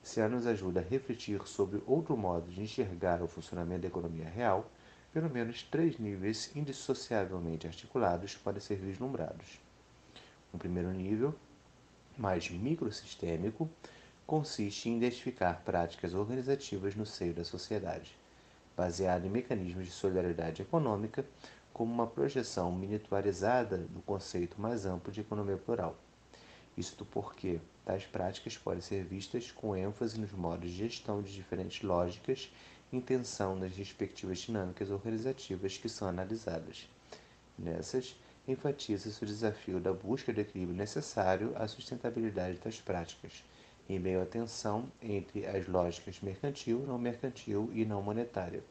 [0.00, 4.28] Se ela nos ajuda a refletir sobre outro modo de enxergar o funcionamento da economia
[4.28, 4.70] real,
[5.12, 9.60] pelo menos três níveis indissociavelmente articulados podem ser vislumbrados.
[10.54, 11.34] Um primeiro nível,
[12.16, 13.68] mais microsistêmico,
[14.24, 18.16] consiste em identificar práticas organizativas no seio da sociedade,
[18.76, 21.26] baseado em mecanismos de solidariedade econômica,
[21.72, 25.96] como uma projeção miniaturizada do conceito mais amplo de economia plural.
[26.76, 31.82] Isto porque tais práticas podem ser vistas com ênfase nos modos de gestão de diferentes
[31.82, 32.50] lógicas
[32.92, 36.88] em tensão nas respectivas dinâmicas organizativas que são analisadas.
[37.58, 38.14] Nessas,
[38.46, 43.42] enfatiza-se o desafio da busca do equilíbrio necessário à sustentabilidade das práticas,
[43.88, 48.62] em meio à tensão entre as lógicas mercantil, não mercantil e não monetária.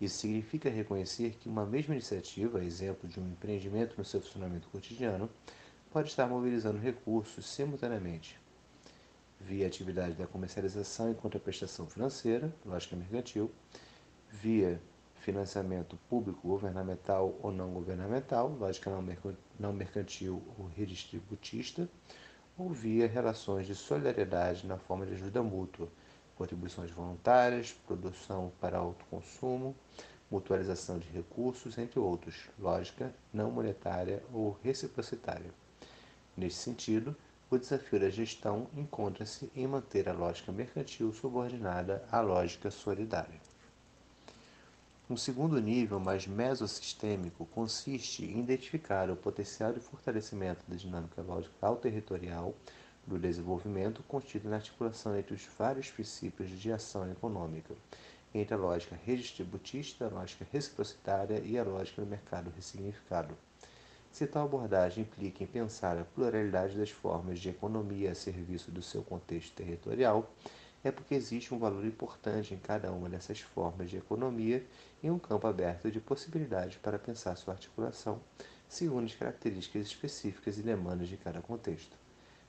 [0.00, 5.28] Isso significa reconhecer que uma mesma iniciativa, exemplo de um empreendimento no seu funcionamento cotidiano,
[5.90, 8.38] pode estar mobilizando recursos simultaneamente
[9.40, 13.50] via atividade da comercialização e contraprestação financeira, lógica mercantil,
[14.30, 14.80] via
[15.20, 18.90] financiamento público, governamental ou não governamental, lógica
[19.58, 21.88] não mercantil ou redistributista,
[22.56, 25.88] ou via relações de solidariedade na forma de ajuda mútua,
[26.36, 29.74] contribuições voluntárias, produção para autoconsumo,
[30.30, 35.52] mutualização de recursos, entre outros, lógica não monetária ou reciprocitária.
[36.38, 37.16] Neste sentido,
[37.50, 43.40] o desafio da gestão encontra-se em manter a lógica mercantil subordinada à lógica solidária.
[45.10, 51.74] Um segundo nível, mais mesossistêmico, consiste em identificar o potencial de fortalecimento da dinâmica lógica
[51.82, 52.54] territorial
[53.04, 57.74] do desenvolvimento contido na articulação entre os vários princípios de ação econômica,
[58.32, 63.36] entre a lógica redistributista, a lógica reciprocitária e a lógica do mercado ressignificado.
[64.18, 68.82] Se tal abordagem implica em pensar a pluralidade das formas de economia a serviço do
[68.82, 70.28] seu contexto territorial,
[70.82, 74.66] é porque existe um valor importante em cada uma dessas formas de economia
[75.04, 78.20] e um campo aberto de possibilidades para pensar sua articulação,
[78.68, 81.96] segundo as características específicas e demandas de cada contexto.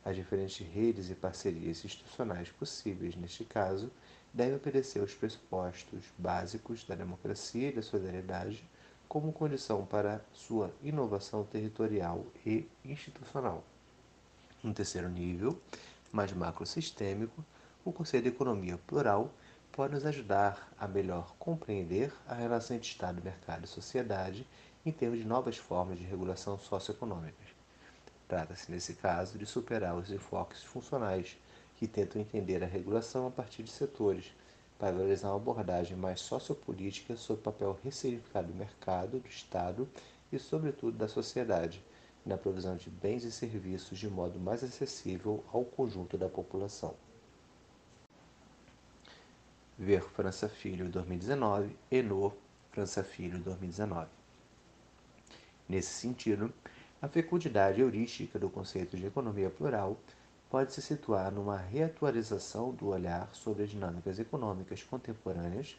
[0.03, 3.91] As diferentes redes e parcerias institucionais possíveis neste caso
[4.33, 8.67] devem obedecer aos pressupostos básicos da democracia e da solidariedade
[9.09, 13.63] como condição para sua inovação territorial e institucional.
[14.63, 15.59] No terceiro nível,
[16.11, 17.43] mais macrosistêmico,
[17.83, 19.31] o conceito de economia plural
[19.71, 24.47] pode nos ajudar a melhor compreender a relação entre Estado, mercado e sociedade
[24.85, 27.47] em termos de novas formas de regulação socioeconômicas.
[28.27, 31.35] Trata-se, nesse caso, de superar os enfoques funcionais
[31.77, 34.31] que tentam entender a regulação a partir de setores,
[34.79, 39.87] para valorizar uma abordagem mais sociopolítica sobre o papel ressignificado do mercado, do Estado
[40.31, 41.83] e, sobretudo, da sociedade,
[42.25, 46.95] na provisão de bens e serviços de modo mais acessível ao conjunto da população.
[49.77, 52.33] Ver França Filho 2019 e no
[52.71, 54.07] França Filho 2019.
[55.67, 56.53] Nesse sentido,
[57.01, 59.97] a fecundidade heurística do conceito de economia plural
[60.49, 65.77] pode se situar numa reatualização do olhar sobre as dinâmicas econômicas contemporâneas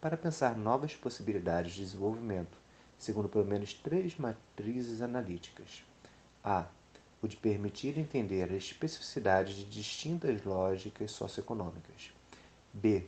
[0.00, 2.56] para pensar novas possibilidades de desenvolvimento,
[2.98, 5.84] segundo pelo menos três matrizes analíticas.
[6.42, 6.66] A.
[7.20, 12.12] O de permitir entender a especificidade de distintas lógicas socioeconômicas.
[12.72, 13.06] B.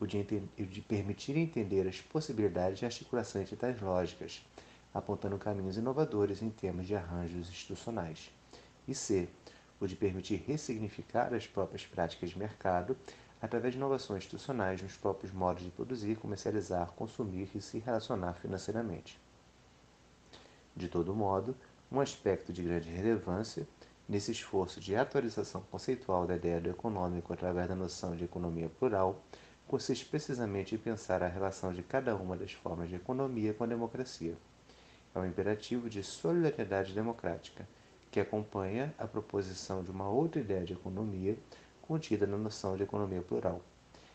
[0.00, 4.44] O de, de permitir entender as possibilidades de articulação entre tais lógicas,
[4.94, 8.30] apontando caminhos inovadores em termos de arranjos institucionais.
[8.86, 9.28] E C,
[9.80, 12.96] o de permitir ressignificar as próprias práticas de mercado
[13.40, 19.18] através de inovações institucionais nos próprios modos de produzir, comercializar, consumir e se relacionar financeiramente.
[20.74, 21.56] De todo modo,
[21.90, 23.66] um aspecto de grande relevância
[24.08, 29.22] Nesse esforço de atualização conceitual da ideia do econômico através da noção de economia plural,
[29.66, 33.66] consiste precisamente em pensar a relação de cada uma das formas de economia com a
[33.66, 34.34] democracia.
[35.14, 37.68] É um imperativo de solidariedade democrática,
[38.10, 41.36] que acompanha a proposição de uma outra ideia de economia
[41.82, 43.60] contida na noção de economia plural.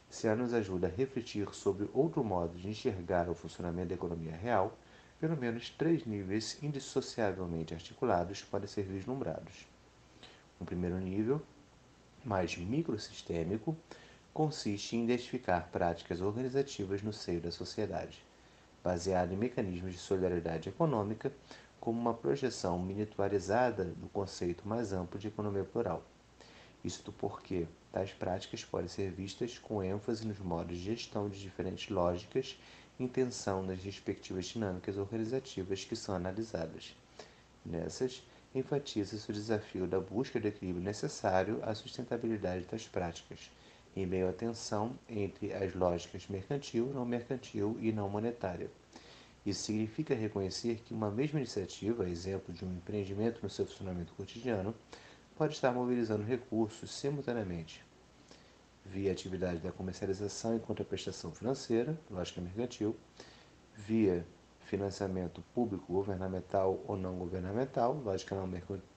[0.10, 4.36] Se ela nos ajuda a refletir sobre outro modo de enxergar o funcionamento da economia
[4.36, 4.78] real,
[5.20, 9.66] pelo menos três níveis indissociavelmente articulados podem ser vislumbrados.
[10.62, 11.42] Um primeiro nível,
[12.24, 13.76] mais microsistêmico,
[14.34, 18.24] consiste em identificar práticas organizativas no seio da sociedade,
[18.84, 21.32] baseado em mecanismos de solidariedade econômica,
[21.84, 26.02] como uma projeção miniaturizada do conceito mais amplo de economia plural.
[26.82, 31.90] Isto porque tais práticas podem ser vistas com ênfase nos modos de gestão de diferentes
[31.90, 32.58] lógicas
[32.98, 36.96] em tensão nas respectivas dinâmicas organizativas que são analisadas.
[37.66, 38.24] Nessas,
[38.56, 43.52] enfatiza-se o desafio da busca do equilíbrio necessário à sustentabilidade das práticas,
[43.94, 48.72] em meio à tensão entre as lógicas mercantil, não mercantil e não monetária.
[49.46, 54.74] Isso significa reconhecer que uma mesma iniciativa, exemplo de um empreendimento no seu funcionamento cotidiano,
[55.36, 57.84] pode estar mobilizando recursos simultaneamente
[58.86, 62.96] via atividade da comercialização e contraprestação financeira, lógica mercantil,
[63.76, 64.26] via
[64.66, 68.36] financiamento público, governamental ou não governamental, lógica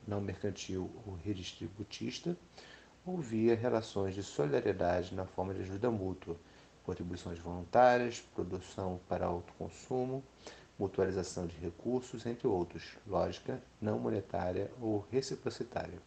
[0.07, 2.37] não mercantil ou redistributista,
[3.05, 6.37] ou via relações de solidariedade na forma de ajuda mútua,
[6.87, 10.23] contribuições voluntárias, produção para autoconsumo,
[10.79, 15.99] mutualização de recursos, entre outros, lógica não monetária ou reciprocitária.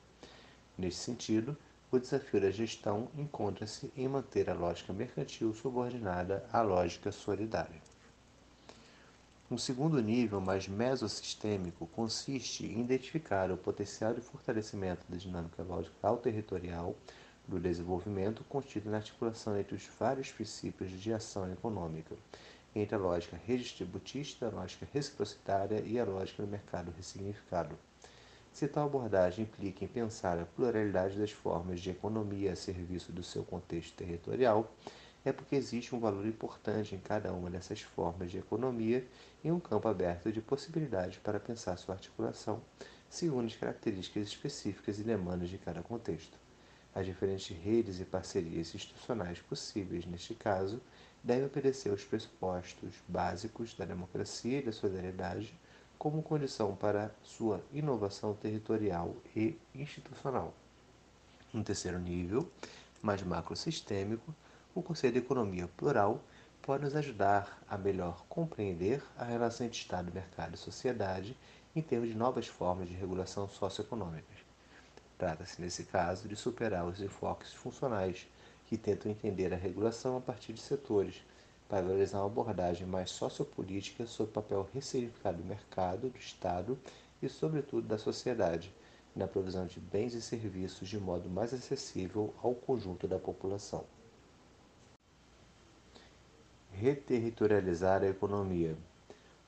[0.77, 1.57] Neste sentido,
[1.91, 7.81] o desafio da gestão encontra-se em manter a lógica mercantil subordinada à lógica solidária.
[9.51, 16.15] Um segundo nível, mais mesossistêmico, consiste em identificar o potencial de fortalecimento da dinâmica lógica
[16.17, 16.95] territorial
[17.49, 22.15] do desenvolvimento contido na articulação entre os vários princípios de ação econômica,
[22.75, 27.75] entre a lógica redistributista, a lógica reciprocitária e a lógica do mercado ressignificado.
[28.53, 33.23] Se tal abordagem implica em pensar a pluralidade das formas de economia a serviço do
[33.23, 34.71] seu contexto territorial,
[35.25, 39.05] é porque existe um valor importante em cada uma dessas formas de economia
[39.43, 42.61] e um campo aberto de possibilidades para pensar sua articulação,
[43.09, 46.48] segundo as características específicas e demandas de cada contexto.
[46.93, 50.81] As diferentes redes e parcerias institucionais possíveis neste caso
[51.23, 55.53] devem obedecer aos pressupostos básicos da democracia e da solidariedade
[55.97, 60.53] como condição para sua inovação territorial e institucional.
[61.53, 62.49] Um terceiro nível,
[63.01, 64.33] mais macrosistêmico,
[64.73, 66.23] o conceito de economia plural
[66.61, 71.37] pode nos ajudar a melhor compreender a relação entre Estado, mercado e sociedade
[71.75, 74.38] em termos de novas formas de regulação socioeconômicas.
[75.19, 78.27] Trata-se, nesse caso, de superar os enfoques funcionais
[78.65, 81.21] que tentam entender a regulação a partir de setores,
[81.67, 86.79] para valorizar uma abordagem mais sociopolítica sobre o papel ressignificado do mercado, do Estado
[87.21, 88.73] e, sobretudo, da sociedade,
[89.15, 93.85] na provisão de bens e serviços de modo mais acessível ao conjunto da população
[96.79, 98.77] reterritorializar a economia.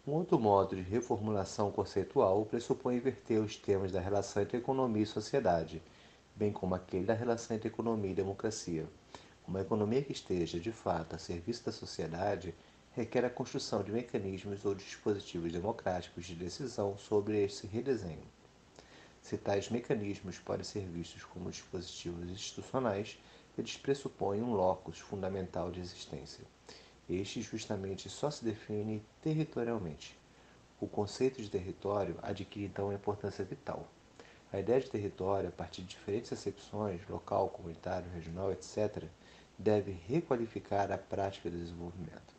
[0.08, 5.06] Um outro modo de reformulação conceitual pressupõe inverter os termos da relação entre economia e
[5.06, 5.80] sociedade,
[6.36, 8.89] bem como aquele da relação entre economia e democracia.
[9.47, 12.56] Uma economia que esteja, de fato, a serviço da sociedade
[12.93, 18.26] requer a construção de mecanismos ou dispositivos democráticos de decisão sobre esse redesenho.
[19.22, 23.20] Se tais mecanismos podem ser vistos como dispositivos institucionais,
[23.56, 26.43] eles pressupõem um locus fundamental de existência.
[27.10, 30.18] Este justamente só se define territorialmente.
[30.80, 33.88] O conceito de território adquire então uma importância vital.
[34.52, 39.04] A ideia de território, a partir de diferentes acepções, local, comunitário, regional, etc.,
[39.58, 42.36] deve requalificar a prática do desenvolvimento.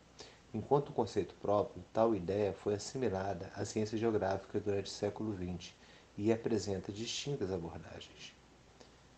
[0.52, 5.72] Enquanto um conceito próprio, tal ideia foi assimilada à ciência geográfica durante o século XX
[6.18, 8.34] e apresenta distintas abordagens.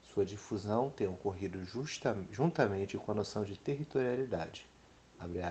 [0.03, 4.65] Sua difusão tem ocorrido justa, juntamente com a noção de territorialidade,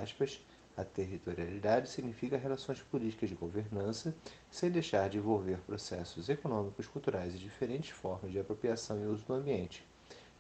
[0.01, 0.41] Aspas,
[0.75, 4.15] a territorialidade significa relações políticas de governança,
[4.49, 9.33] sem deixar de envolver processos econômicos, culturais e diferentes formas de apropriação e uso do
[9.33, 9.85] ambiente.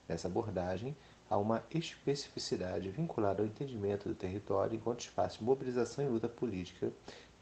[0.07, 0.97] Nessa abordagem,
[1.29, 6.91] há uma especificidade vinculada ao entendimento do território enquanto espaço de mobilização e luta política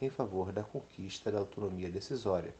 [0.02, 2.54] em favor da conquista da autonomia decisória.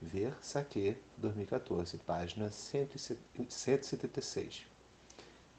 [0.00, 4.66] Ver Saque, 2014, página 176.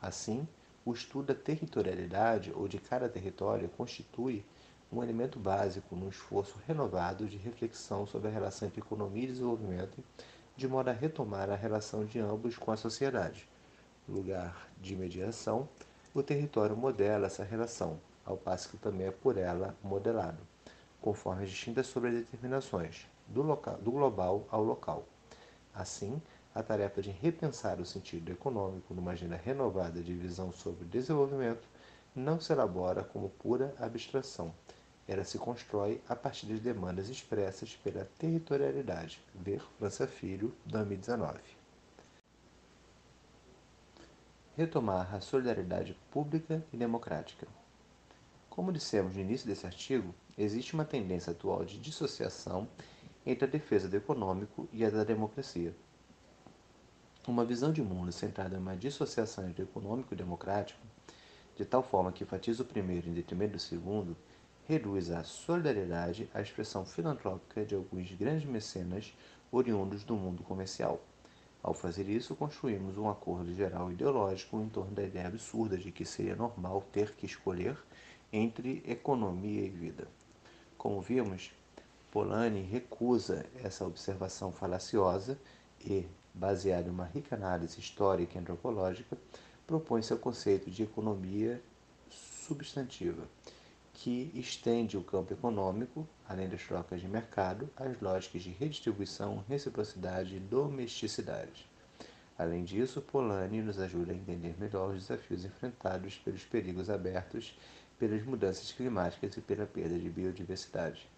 [0.01, 0.47] Assim,
[0.87, 4.45] o estudo da territorialidade ou de cada território constitui
[4.89, 10.01] um elemento básico no esforço renovado de reflexão sobre a relação entre economia e desenvolvimento,
[10.55, 13.49] de modo a retomar a relação de ambos com a sociedade.
[14.07, 15.67] Lugar de mediação,
[16.13, 20.39] o território modela essa relação, ao passo que também é por ela modelado,
[21.01, 25.05] conforme as distintas sobredeterminações, do, local, do global ao local.
[25.75, 26.21] Assim,
[26.57, 31.67] a tarefa de repensar o sentido econômico numa agenda renovada de visão sobre desenvolvimento
[32.15, 34.51] não se elabora como pura abstração.
[35.07, 39.21] Ela se constrói a partir de demandas expressas pela territorialidade.
[39.35, 41.39] Ver França Filho, 2019.
[44.57, 47.47] Retomar a solidariedade pública e democrática.
[48.49, 52.67] Como dissemos no início desse artigo, existe uma tendência atual de dissociação
[53.23, 55.75] entre a defesa do econômico e a da democracia.
[57.27, 60.79] Uma visão de mundo centrada em uma dissociação entre econômico e democrático,
[61.57, 64.15] de tal forma que enfatiza o primeiro em detrimento do segundo,
[64.65, 69.13] reduz a solidariedade à expressão filantrópica de alguns grandes mecenas
[69.51, 71.01] oriundos do mundo comercial.
[71.61, 76.05] Ao fazer isso, construímos um acordo geral ideológico em torno da ideia absurda de que
[76.05, 77.77] seria normal ter que escolher
[78.31, 80.07] entre economia e vida.
[80.77, 81.51] Como vimos,
[82.09, 85.37] Polanyi recusa essa observação falaciosa
[85.81, 86.07] e,
[86.37, 89.17] baseado em uma rica análise histórica e antropológica,
[89.65, 91.61] propõe seu conceito de economia
[92.09, 93.23] substantiva,
[93.93, 100.35] que estende o campo econômico, além das trocas de mercado, às lógicas de redistribuição, reciprocidade
[100.35, 101.67] e domesticidade.
[102.37, 107.57] Além disso, Polanyi nos ajuda a entender melhor os desafios enfrentados pelos perigos abertos
[107.97, 111.09] pelas mudanças climáticas e pela perda de biodiversidade.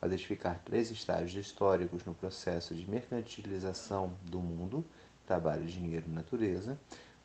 [0.00, 4.82] Ao identificar três estágios históricos no processo de mercantilização do mundo,
[5.26, 6.78] trabalho, dinheiro e natureza,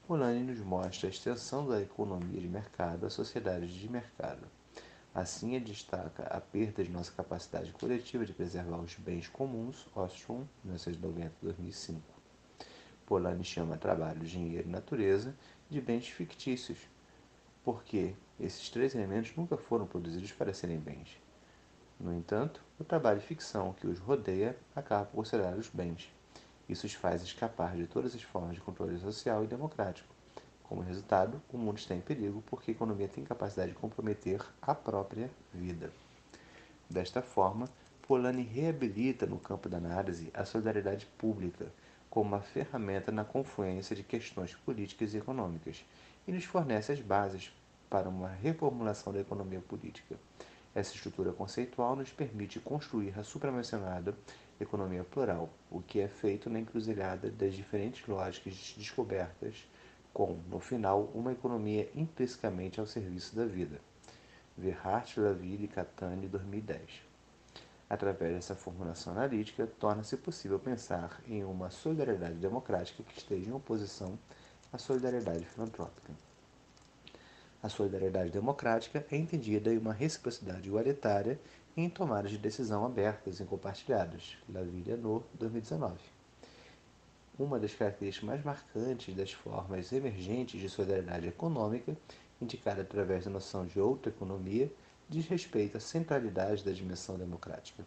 [0.05, 4.45] Polanyi nos mostra a extensão da economia de mercado à sociedade de mercado.
[5.13, 10.43] Assim, ele destaca a perda de nossa capacidade coletiva de preservar os bens comuns, Ostrom,
[10.67, 12.01] 1990-2005.
[13.05, 15.33] Polanyi chama trabalho, dinheiro e natureza
[15.69, 16.79] de bens fictícios,
[17.63, 21.24] porque esses três elementos nunca foram produzidos para serem bens.
[21.99, 26.11] No entanto, o trabalho de ficção que os rodeia acaba por considerar os bens.
[26.67, 30.13] Isso os faz escapar de todas as formas de controle social e democrático.
[30.63, 34.73] Como resultado, o mundo está em perigo porque a economia tem capacidade de comprometer a
[34.73, 35.91] própria vida.
[36.89, 37.69] Desta forma,
[38.07, 41.71] Polanyi reabilita no campo da análise a solidariedade pública
[42.09, 45.83] como uma ferramenta na confluência de questões políticas e econômicas
[46.27, 47.51] e nos fornece as bases
[47.89, 50.15] para uma reformulação da economia política.
[50.75, 54.13] Essa estrutura conceitual nos permite construir a supramencionada
[54.59, 59.65] economia plural, o que é feito na encruzilhada das diferentes lógicas descobertas,
[60.13, 63.79] com, no final, uma economia intrinsecamente ao serviço da vida.
[64.57, 67.03] Verhart, Laville e Catani, 2010.
[67.89, 74.19] Através dessa formulação analítica, torna-se possível pensar em uma solidariedade democrática que esteja em oposição
[74.73, 76.24] à solidariedade filantrópica.
[77.65, 81.39] A solidariedade democrática é entendida em uma reciprocidade igualitária
[81.75, 84.37] em tomadas de decisão abertas e compartilhadas.
[84.47, 85.95] Laville No, 2019.
[87.39, 91.97] Uma das características mais marcantes das formas emergentes de solidariedade econômica,
[92.39, 94.71] indicada através da noção de outra economia,
[95.09, 97.83] diz respeito à centralidade da dimensão democrática.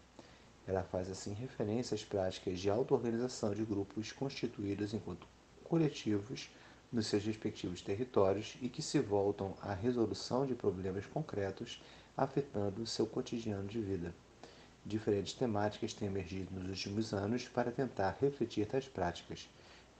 [0.66, 5.24] Ela faz assim referência às práticas de auto-organização de grupos constituídos enquanto
[5.62, 6.50] coletivos
[6.93, 11.82] nos seus respectivos territórios e que se voltam à resolução de problemas concretos
[12.16, 14.14] afetando seu cotidiano de vida.
[14.84, 19.49] Diferentes temáticas têm emergido nos últimos anos para tentar refletir tais práticas: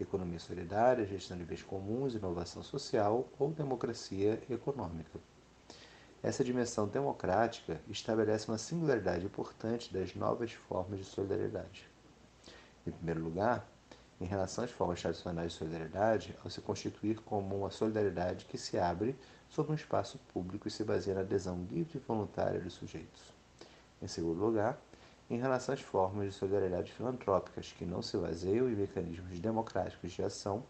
[0.01, 5.19] economia solidária, gestão de bens comuns, inovação social ou democracia econômica.
[6.23, 11.87] Essa dimensão democrática estabelece uma singularidade importante das novas formas de solidariedade.
[12.87, 13.69] Em primeiro lugar,
[14.21, 18.79] em relação às formas tradicionais de solidariedade, ao se constituir como uma solidariedade que se
[18.79, 19.17] abre
[19.49, 23.23] sobre um espaço público e se baseia na adesão livre e voluntária dos sujeitos.
[24.03, 24.79] Em segundo lugar,
[25.31, 30.23] em relação às formas de solidariedade filantrópicas, que não se baseiam em mecanismos democráticos de
[30.23, 30.65] ação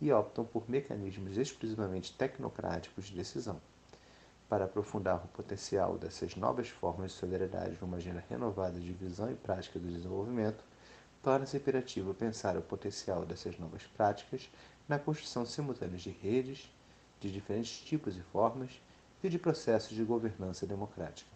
[0.00, 3.60] e optam por mecanismos exclusivamente tecnocráticos de decisão.
[4.48, 9.34] Para aprofundar o potencial dessas novas formas de solidariedade numa agenda renovada de visão e
[9.34, 10.64] prática do desenvolvimento,
[11.22, 14.50] torna-se imperativo pensar o potencial dessas novas práticas
[14.88, 16.72] na construção simultânea de redes,
[17.20, 18.80] de diferentes tipos e formas
[19.22, 21.30] e de processos de governança democrática.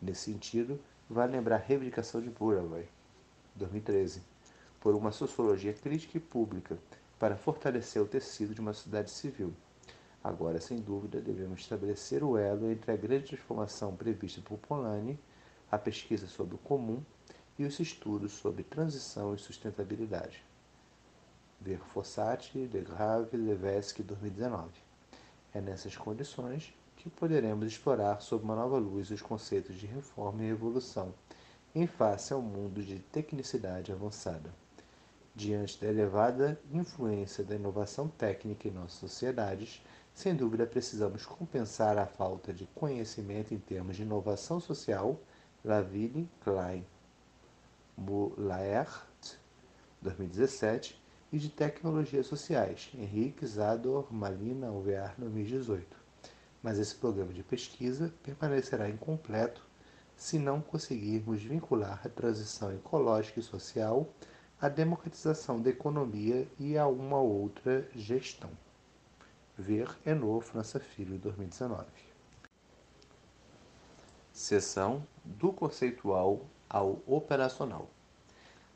[0.00, 2.88] Nesse sentido, vale lembrar a reivindicação de Buraway,
[3.54, 4.22] 2013,
[4.80, 6.78] por uma sociologia crítica e pública
[7.18, 9.52] para fortalecer o tecido de uma sociedade civil.
[10.22, 15.18] Agora, sem dúvida, devemos estabelecer o elo entre a grande transformação prevista por Polanyi,
[15.70, 17.02] a pesquisa sobre o comum
[17.58, 20.44] e os estudos sobre transição e sustentabilidade.
[21.60, 24.70] Ver Fossati, De Grave, Levesque, 2019.
[25.52, 30.48] É nessas condições que poderemos explorar sob uma nova luz os conceitos de reforma e
[30.48, 31.14] revolução
[31.74, 34.52] em face ao mundo de tecnicidade avançada.
[35.34, 39.82] Diante da elevada influência da inovação técnica em nossas sociedades,
[40.14, 45.20] sem dúvida precisamos compensar a falta de conhecimento em termos de inovação social,
[45.64, 46.86] Laville, Klein,
[47.96, 49.38] Moulaert,
[50.02, 55.96] 2017, e de tecnologias sociais, Henrique Zador, Malina, Alvear, 2018.
[56.62, 59.66] Mas esse programa de pesquisa permanecerá incompleto
[60.16, 64.08] se não conseguirmos vincular a transição ecológica e social
[64.60, 68.50] à democratização da economia e a uma outra gestão.
[69.58, 71.84] Ver Enô França Filho, 2019.
[74.32, 77.88] Seção do conceitual ao operacional.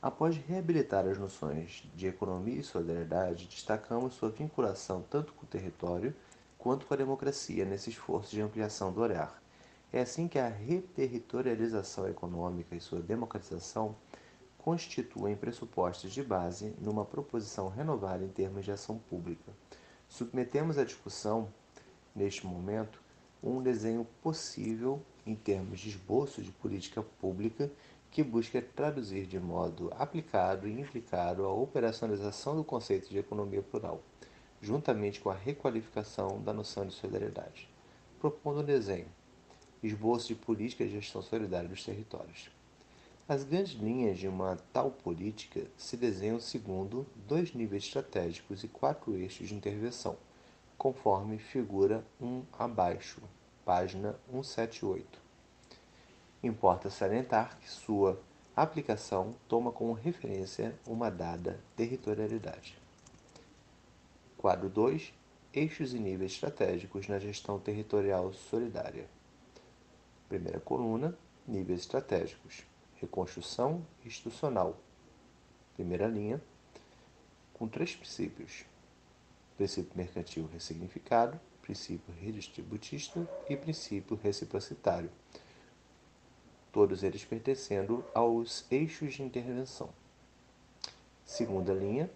[0.00, 6.14] Após reabilitar as noções de economia e solidariedade, destacamos sua vinculação tanto com o território
[6.56, 9.40] quanto com a democracia nesse esforço de ampliação do olhar
[9.92, 13.94] é assim que a reterritorialização econômica e sua democratização
[14.58, 19.50] constituem pressupostos de base numa proposição renovada em termos de ação pública.
[20.08, 21.48] Submetemos à discussão,
[22.14, 23.00] neste momento,
[23.42, 27.70] um desenho possível em termos de esboço de política pública
[28.10, 34.00] que busca traduzir de modo aplicado e implicado a operacionalização do conceito de economia plural,
[34.62, 37.68] juntamente com a requalificação da noção de solidariedade.
[38.18, 39.06] Propondo um desenho
[39.82, 42.50] esboço de política de gestão solidária dos territórios.
[43.28, 49.14] As grandes linhas de uma tal política se desenham segundo dois níveis estratégicos e quatro
[49.14, 50.16] eixos de intervenção,
[50.78, 53.20] conforme figura 1 abaixo,
[53.64, 55.17] página 178.
[56.42, 58.20] Importa salientar que sua
[58.54, 62.78] aplicação toma como referência uma dada territorialidade.
[64.36, 65.12] Quadro 2
[65.52, 69.08] Eixos e níveis estratégicos na gestão territorial solidária.
[70.28, 72.64] Primeira coluna, níveis estratégicos.
[73.00, 74.76] Reconstrução institucional.
[75.74, 76.40] Primeira linha,
[77.54, 78.64] com três princípios:
[79.56, 85.10] princípio mercantil ressignificado, princípio redistributista e princípio reciprocitário.
[86.72, 89.90] Todos eles pertencendo aos eixos de intervenção.
[91.24, 92.10] Segunda linha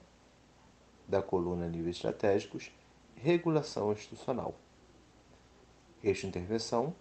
[1.06, 2.70] da coluna níveis estratégicos,
[3.16, 4.54] regulação institucional.
[6.02, 6.94] Eixo de intervenção,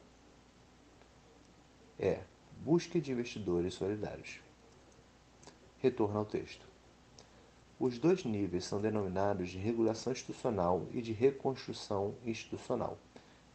[1.99, 2.19] é
[2.63, 4.39] busca de investidores solidários.
[5.79, 6.67] Retorno ao texto.
[7.79, 12.97] Os dois níveis são denominados de regulação institucional e de reconstrução institucional,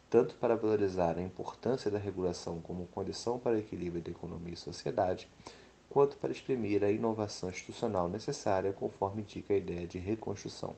[0.09, 4.57] tanto para valorizar a importância da regulação como condição para o equilíbrio da economia e
[4.57, 5.27] sociedade,
[5.89, 10.75] quanto para exprimir a inovação institucional necessária conforme indica a ideia de reconstrução.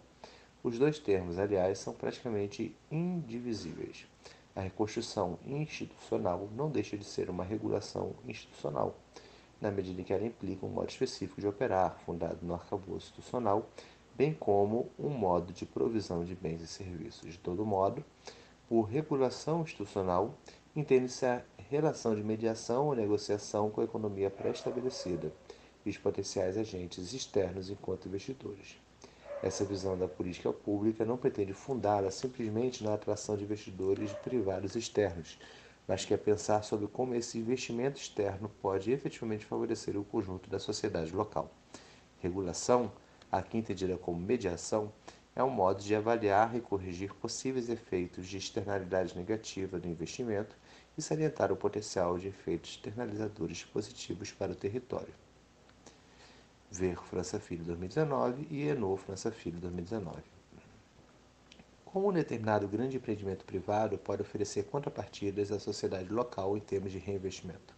[0.64, 4.06] Os dois termos, aliás, são praticamente indivisíveis.
[4.56, 8.96] A reconstrução institucional não deixa de ser uma regulação institucional,
[9.62, 13.70] na medida em que ela implica um modo específico de operar, fundado no arcabouço institucional,
[14.16, 17.32] bem como um modo de provisão de bens e serviços.
[17.32, 18.04] De todo modo,
[18.70, 20.38] por regulação institucional,
[20.76, 21.42] entende-se a
[21.72, 25.34] relação de mediação ou negociação com a economia pré-estabelecida
[25.84, 28.78] e os potenciais agentes externos enquanto investidores.
[29.42, 35.40] Essa visão da política pública não pretende fundá-la simplesmente na atração de investidores privados externos,
[35.88, 41.12] mas quer pensar sobre como esse investimento externo pode efetivamente favorecer o conjunto da sociedade
[41.12, 41.50] local.
[42.20, 42.92] Regulação,
[43.32, 44.92] aqui entendida como mediação,
[45.36, 50.56] é um modo de avaliar e corrigir possíveis efeitos de externalidade negativa do investimento
[50.98, 55.14] e salientar o potencial de efeitos externalizadores positivos para o território.
[56.70, 60.22] Ver França Filho 2019 e Eno França Filho 2019.
[61.86, 67.00] Como um determinado grande empreendimento privado pode oferecer contrapartidas à sociedade local em termos de
[67.00, 67.74] reinvestimento?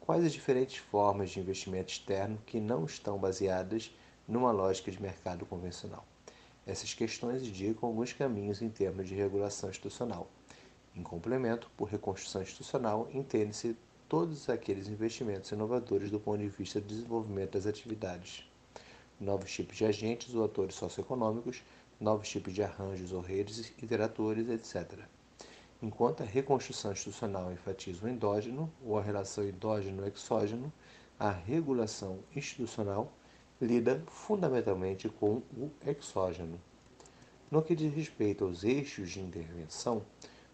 [0.00, 3.92] Quais as diferentes formas de investimento externo que não estão baseadas
[4.28, 6.06] numa lógica de mercado convencional?
[6.66, 10.30] Essas questões indicam alguns caminhos em termos de regulação institucional.
[10.94, 13.76] Em complemento, por reconstrução institucional, entende-se
[14.08, 18.44] todos aqueles investimentos inovadores do ponto de vista do desenvolvimento das atividades.
[19.20, 21.62] Novos tipos de agentes ou atores socioeconômicos,
[22.00, 24.98] novos tipos de arranjos ou redes, iteratores, etc.
[25.82, 30.72] Enquanto a reconstrução institucional enfatiza o endógeno ou a relação endógeno-exógeno,
[31.18, 33.12] a regulação institucional
[33.60, 36.58] lida fundamentalmente com o exógeno.
[37.50, 40.02] No que diz respeito aos eixos de intervenção,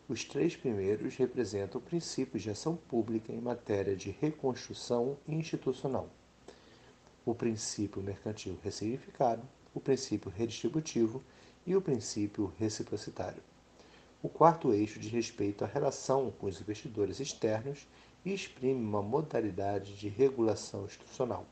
[0.08, 6.08] os três primeiros representam princípios de ação pública em matéria de reconstrução institucional.
[7.24, 9.42] o princípio mercantil ressignificado,
[9.74, 11.22] o princípio redistributivo
[11.66, 13.42] e o princípio reciprocitário.
[14.22, 17.86] O quarto eixo diz respeito à relação com os investidores externos
[18.24, 21.44] e exprime uma modalidade de regulação institucional.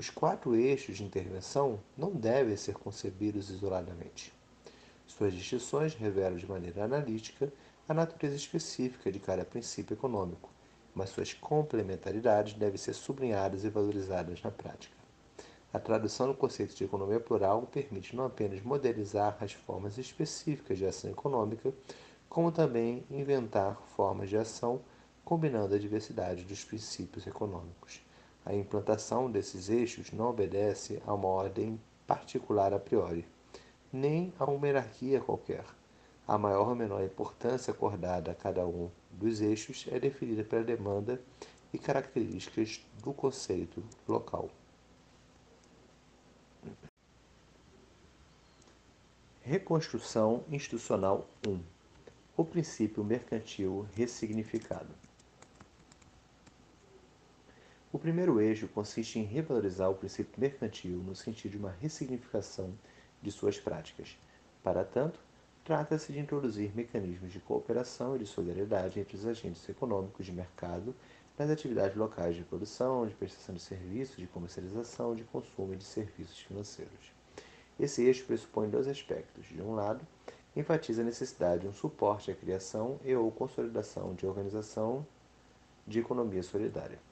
[0.00, 4.32] Os quatro eixos de intervenção não devem ser concebidos isoladamente.
[5.06, 7.52] Suas distinções revelam de maneira analítica
[7.86, 10.48] a natureza específica de cada princípio econômico,
[10.94, 14.96] mas suas complementaridades devem ser sublinhadas e valorizadas na prática.
[15.70, 20.86] A tradução do conceito de economia plural permite não apenas modelizar as formas específicas de
[20.86, 21.74] ação econômica,
[22.26, 24.80] como também inventar formas de ação
[25.22, 28.00] combinando a diversidade dos princípios econômicos.
[28.44, 33.26] A implantação desses eixos não obedece a uma ordem particular a priori,
[33.92, 35.64] nem a uma hierarquia qualquer.
[36.26, 41.20] A maior ou menor importância acordada a cada um dos eixos é definida pela demanda
[41.72, 44.48] e características do conceito local.
[49.42, 51.60] Reconstrução institucional 1.
[52.36, 54.99] O princípio mercantil ressignificado.
[57.92, 62.72] O primeiro eixo consiste em revalorizar o princípio mercantil no sentido de uma ressignificação
[63.20, 64.16] de suas práticas.
[64.62, 65.18] Para tanto,
[65.64, 70.94] trata-se de introduzir mecanismos de cooperação e de solidariedade entre os agentes econômicos de mercado
[71.36, 75.84] nas atividades locais de produção, de prestação de serviços, de comercialização, de consumo e de
[75.84, 77.12] serviços financeiros.
[77.78, 79.46] Esse eixo pressupõe dois aspectos.
[79.46, 80.06] De um lado,
[80.54, 85.04] enfatiza a necessidade de um suporte à criação e ou consolidação de organização
[85.88, 87.09] de economia solidária.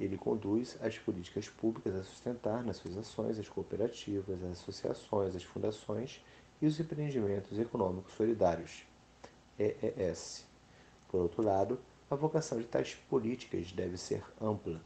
[0.00, 5.44] Ele conduz as políticas públicas a sustentar nas suas ações as cooperativas, as associações, as
[5.44, 6.24] fundações
[6.62, 8.86] e os empreendimentos econômicos solidários,
[9.58, 10.46] EES.
[11.06, 11.78] Por outro lado,
[12.10, 14.80] a vocação de tais políticas deve ser ampla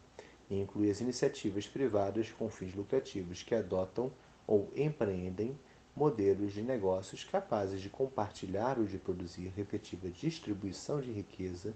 [0.51, 4.11] e inclui as iniciativas privadas com fins lucrativos que adotam
[4.49, 5.57] ou empreendem
[5.95, 11.73] modelos de negócios capazes de compartilhar ou de produzir efetiva distribuição de riqueza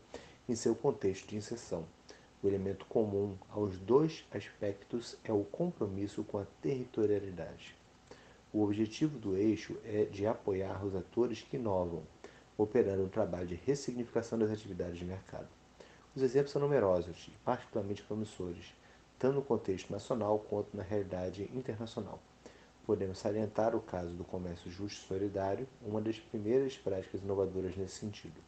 [0.49, 1.87] em seu contexto de inserção.
[2.41, 7.75] O elemento comum aos dois aspectos é o compromisso com a territorialidade.
[8.53, 12.05] O objetivo do eixo é de apoiar os atores que inovam,
[12.57, 15.49] operando um trabalho de ressignificação das atividades de mercado.
[16.15, 18.73] Os exemplos são numerosos e particularmente promissores,
[19.19, 22.21] tanto no contexto nacional quanto na realidade internacional.
[22.87, 27.97] Podemos salientar o caso do comércio justo e solidário, uma das primeiras práticas inovadoras nesse
[27.97, 28.41] sentido.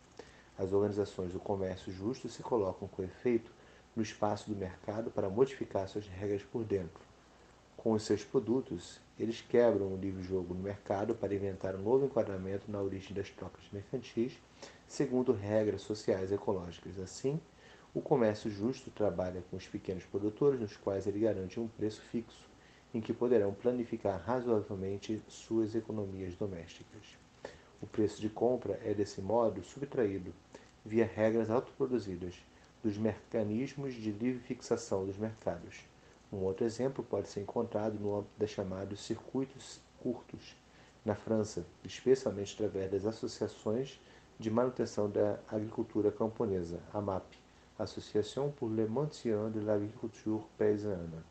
[0.57, 3.51] As organizações do comércio justo se colocam com efeito
[3.95, 7.01] no espaço do mercado para modificar suas regras por dentro.
[7.77, 12.07] Com os seus produtos, eles quebram o livre jogo no mercado para inventar um novo
[12.07, 14.39] enquadramento na origem das trocas mercantis,
[14.87, 16.99] segundo regras sociais e ecológicas.
[16.99, 17.41] Assim,
[17.95, 22.49] o comércio justo trabalha com os pequenos produtores, nos quais ele garante um preço fixo
[22.93, 27.19] em que poderão planificar razoavelmente suas economias domésticas.
[27.81, 30.35] O preço de compra é, desse modo, subtraído,
[30.85, 32.35] via regras autoproduzidas,
[32.83, 35.85] dos mecanismos de livre fixação dos mercados.
[36.33, 40.57] Um outro exemplo pode ser encontrado no âmbito das chamados circuitos curtos,
[41.05, 44.01] na França, especialmente através das associações
[44.39, 47.25] de manutenção da agricultura camponesa, AMAP,
[47.79, 51.25] Association pour le maintien de l'agriculture paysanne.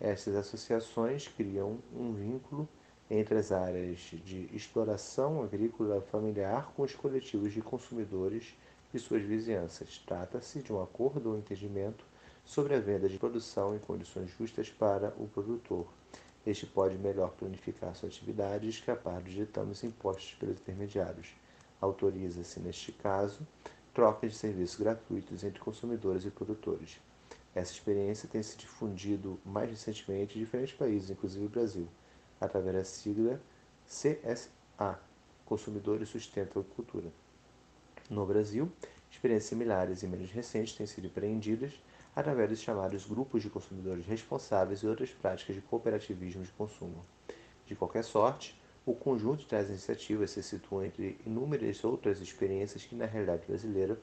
[0.00, 2.68] Estas associações criam um vínculo
[3.10, 8.54] entre as áreas de exploração agrícola familiar com os coletivos de consumidores
[8.96, 9.98] e suas vizinhanças.
[10.06, 12.04] Trata-se de um acordo ou entendimento
[12.44, 15.86] sobre a venda de produção em condições justas para o produtor.
[16.46, 21.28] Este pode melhor planificar sua atividade e escapar dos ditames impostos pelos intermediários.
[21.80, 23.46] Autoriza-se, neste caso,
[23.92, 27.00] troca de serviços gratuitos entre consumidores e produtores.
[27.54, 31.88] Essa experiência tem se difundido mais recentemente em diferentes países, inclusive o Brasil,
[32.40, 33.40] através da sigla
[33.86, 34.98] CSA
[35.46, 37.10] Consumidores Sustentam Cultura.
[38.10, 38.70] No Brasil,
[39.10, 41.72] experiências similares e menos recentes têm sido empreendidas
[42.14, 47.04] através dos chamados grupos de consumidores responsáveis e outras práticas de cooperativismo de consumo.
[47.66, 53.06] De qualquer sorte, o conjunto das iniciativas se situa entre inúmeras outras experiências que, na
[53.06, 53.98] realidade brasileira,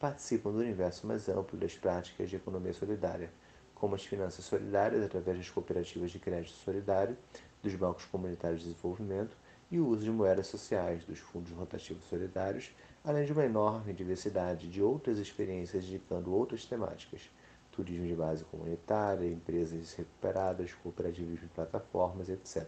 [0.00, 3.30] participam do universo mais amplo das práticas de economia solidária,
[3.72, 7.16] como as finanças solidárias através das cooperativas de crédito solidário,
[7.62, 9.36] dos bancos comunitários de desenvolvimento
[9.70, 12.72] e o uso de moedas sociais, dos fundos rotativos solidários,
[13.04, 17.30] além de uma enorme diversidade de outras experiências indicando outras temáticas,
[17.70, 22.66] turismo de base comunitária, empresas recuperadas, cooperativismo de plataformas, etc.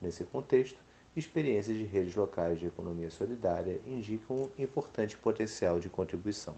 [0.00, 0.78] Nesse contexto,
[1.16, 6.54] experiências de redes locais de economia solidária indicam um importante potencial de contribuição.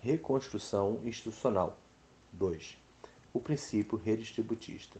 [0.00, 1.76] Reconstrução institucional.
[2.32, 2.78] 2.
[3.34, 4.98] O princípio redistributista.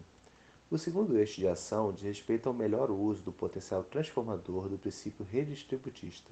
[0.70, 5.24] O segundo eixo de ação diz respeito ao melhor uso do potencial transformador do princípio
[5.24, 6.30] redistributista,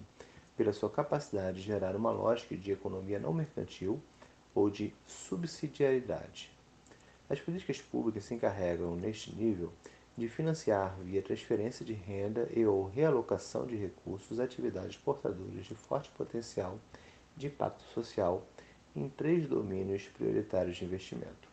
[0.55, 3.99] pela sua capacidade de gerar uma lógica de economia não mercantil
[4.55, 6.51] ou de subsidiariedade.
[7.31, 9.73] As políticas públicas se encarregam, neste nível,
[10.19, 16.11] de financiar via transferência de renda e ou realocação de recursos atividades portadoras de forte
[16.11, 16.79] potencial
[17.35, 18.47] de impacto social
[18.95, 21.46] em três domínios prioritários de investimento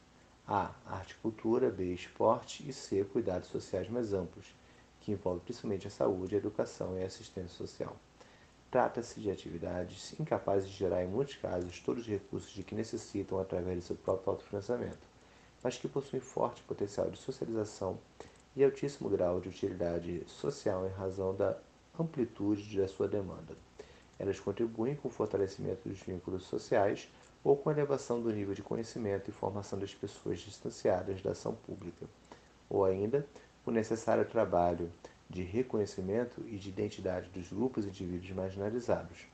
[0.47, 0.71] a.
[0.85, 1.69] Arte e cultura.
[1.69, 1.93] B.
[1.93, 2.67] Esporte.
[2.67, 3.03] E C.
[3.05, 4.53] Cuidados sociais mais amplos,
[4.99, 7.95] que envolve principalmente a saúde, a educação e a assistência social.
[8.69, 13.39] Trata-se de atividades incapazes de gerar, em muitos casos, todos os recursos de que necessitam
[13.39, 15.07] através de seu próprio autofinanciamento,
[15.61, 17.99] mas que possuem forte potencial de socialização
[18.55, 21.55] e altíssimo grau de utilidade social em razão da
[21.99, 23.55] amplitude da sua demanda.
[24.17, 27.09] Elas contribuem com o fortalecimento dos vínculos sociais
[27.43, 31.53] ou com a elevação do nível de conhecimento e formação das pessoas distanciadas da ação
[31.53, 32.05] pública,
[32.69, 33.27] ou ainda
[33.65, 34.89] o necessário trabalho
[35.29, 39.25] de reconhecimento e de identidade dos grupos e indivíduos marginalizados.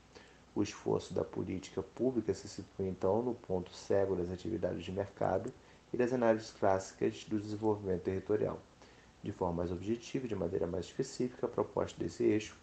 [0.54, 5.52] O esforço da política pública se situa então no ponto cego das atividades de mercado
[5.92, 8.58] e das análises clássicas do desenvolvimento territorial.
[9.22, 12.56] De forma mais objetiva e de maneira mais específica, a proposta desse eixo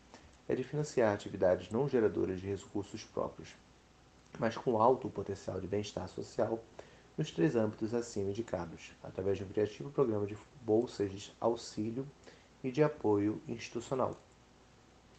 [0.50, 3.56] é de financiar atividades não geradoras de recursos próprios,
[4.40, 6.64] mas com alto potencial de bem-estar social
[7.18, 12.08] nos três âmbitos acima indicados, através de um criativo programa de bolsas de auxílio
[12.64, 14.16] e de apoio institucional.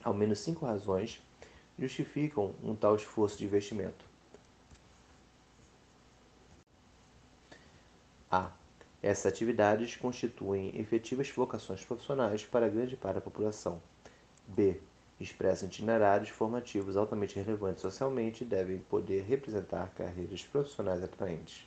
[0.03, 1.21] Ao menos cinco razões
[1.79, 4.05] justificam um tal esforço de investimento.
[8.31, 8.53] A.
[9.03, 13.81] Essas atividades constituem efetivas vocações profissionais para grande parte da população.
[14.47, 14.81] B
[15.21, 21.67] expressam itinerários formativos altamente relevantes socialmente e devem poder representar carreiras profissionais atraentes.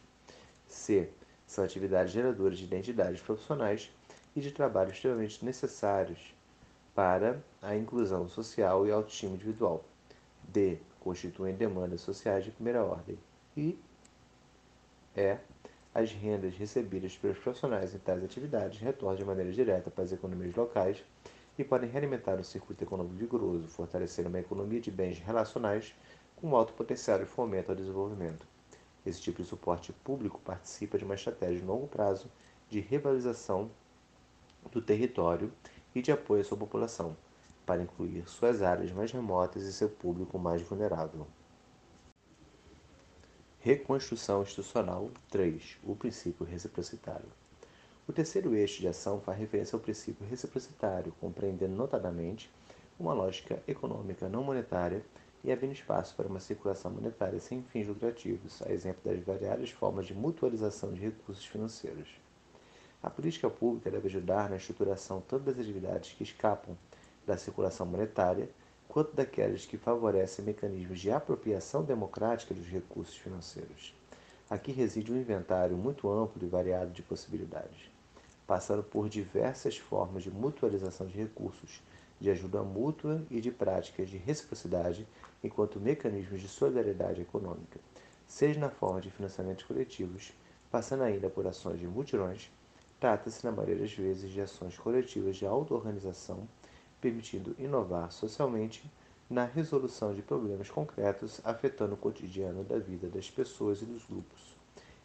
[0.68, 1.10] C.
[1.46, 3.92] São atividades geradoras de identidades profissionais
[4.36, 6.34] e de trabalho extremamente necessários
[6.96, 9.84] para a inclusão social e autoestima individual.
[10.44, 10.78] D.
[11.00, 13.18] Constituem demandas sociais de primeira ordem.
[13.58, 13.78] E
[15.16, 15.38] E.
[15.94, 20.56] As rendas recebidas pelos profissionais em tais atividades retornam de maneira direta para as economias
[20.56, 21.04] locais
[21.62, 25.96] e podem realimentar um circuito econômico vigoroso, fortalecer uma economia de bens relacionais
[26.36, 28.48] com alto potencial de fomento ao desenvolvimento.
[29.06, 32.32] Esse tipo de suporte público participa de uma estratégia de longo prazo
[32.68, 33.70] de revalorização
[34.72, 35.52] do território
[35.94, 37.16] e de apoio à sua população,
[37.66, 41.28] para incluir suas áreas mais remotas e seu público mais vulnerável.
[43.60, 45.78] Reconstrução institucional 3.
[45.84, 47.41] O princípio reciprocitário.
[48.08, 52.52] O terceiro eixo de ação faz referência ao princípio reciprocitário, compreendendo notadamente
[53.00, 55.06] uma lógica econômica não monetária
[55.44, 60.08] e abrindo espaço para uma circulação monetária sem fins lucrativos, a exemplo das variadas formas
[60.08, 62.10] de mutualização de recursos financeiros.
[63.04, 66.76] A política pública deve ajudar na estruturação tanto das atividades que escapam
[67.26, 68.50] da circulação monetária,
[68.90, 73.96] quanto daquelas que favorecem mecanismos de apropriação democrática dos recursos financeiros.
[74.50, 77.91] Aqui reside um inventário muito amplo e variado de possibilidades
[78.46, 81.82] passando por diversas formas de mutualização de recursos,
[82.20, 85.08] de ajuda mútua e de práticas de reciprocidade
[85.44, 87.80] enquanto mecanismos de solidariedade econômica,
[88.28, 90.32] seja na forma de financiamentos coletivos,
[90.70, 92.52] passando ainda por ações de mutirões,
[93.00, 96.48] trata-se na maioria das vezes de ações coletivas de auto-organização,
[97.02, 98.84] permitindo inovar socialmente
[99.28, 104.56] na resolução de problemas concretos afetando o cotidiano da vida das pessoas e dos grupos.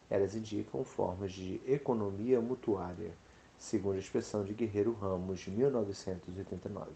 [0.09, 3.11] Elas indicam formas de economia mutuária,
[3.57, 6.91] segundo a expressão de Guerreiro Ramos, de 1989.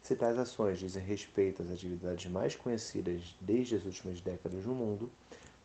[0.00, 5.10] Se tais ações dizem respeito às atividades mais conhecidas desde as últimas décadas no mundo,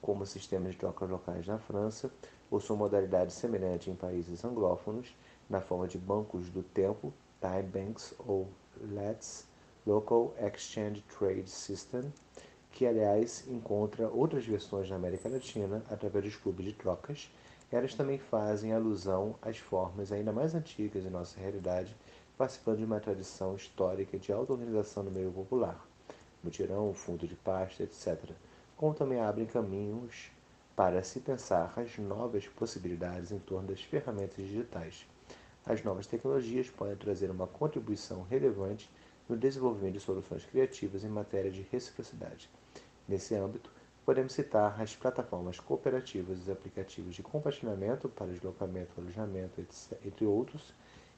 [0.02, 2.12] como sistemas de trocas locais na França,
[2.52, 5.16] ou sua modalidade semelhante em países anglófonos,
[5.50, 8.50] na forma de bancos do tempo, time banks ou
[8.82, 9.48] LETS,
[9.86, 12.12] Local Exchange Trade System,
[12.72, 17.30] que aliás encontra outras versões na América Latina através dos clubes de trocas,
[17.74, 21.96] elas também fazem alusão às formas ainda mais antigas de nossa realidade,
[22.38, 25.84] participando de uma tradição histórica de auto-organização no meio popular,
[26.44, 28.30] mutirão, fundo de pasta, etc.,
[28.78, 30.30] como também abrem caminhos
[30.76, 35.08] para se pensar as novas possibilidades em torno das ferramentas digitais.
[35.66, 38.88] As novas tecnologias podem trazer uma contribuição relevante
[39.28, 42.48] no desenvolvimento de soluções criativas em matéria de reciprocidade.
[43.08, 43.72] Nesse âmbito,
[44.06, 49.66] Podemos citar as plataformas cooperativas e os aplicativos de compartilhamento para deslocamento, alojamento,
[50.06, 50.74] entre outros,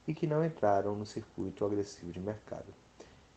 [0.06, 2.72] e que não entraram no circuito agressivo de mercado.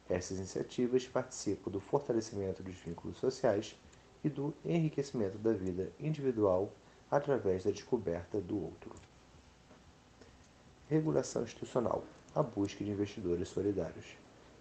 [0.07, 3.75] Essas iniciativas participam do fortalecimento dos vínculos sociais
[4.23, 6.71] e do enriquecimento da vida individual
[7.09, 8.91] através da descoberta do outro.
[10.87, 12.03] Regulação institucional
[12.35, 14.05] a busca de investidores solidários.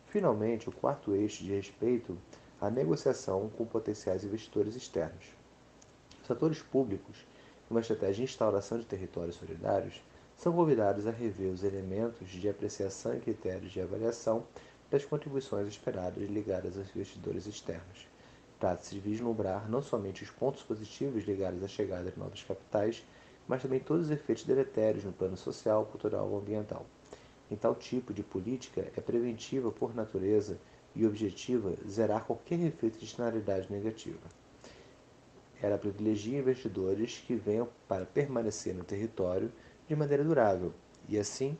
[0.07, 2.16] Finalmente, o quarto eixo de respeito
[2.61, 5.26] à negociação com potenciais investidores externos.
[6.22, 7.16] Os atores públicos,
[7.70, 10.02] numa estratégia de instauração de territórios solidários,
[10.36, 14.44] são convidados a rever os elementos de apreciação e critérios de avaliação
[14.90, 18.06] das contribuições esperadas ligadas aos investidores externos.
[18.59, 23.04] Trata-se de vislumbrar não somente os pontos positivos ligados à chegada de novos capitais,
[23.46, 26.84] mas também todos os efeitos deletérios no plano social, cultural ou ambiental.
[27.50, 30.59] Em tal tipo de política, é preventiva por natureza
[30.95, 34.26] e objetiva zerar qualquer efeito de externalidade negativa.
[35.61, 39.53] Ela privilegia investidores que venham para permanecer no território
[39.89, 40.72] de maneira durável
[41.09, 41.57] e, assim,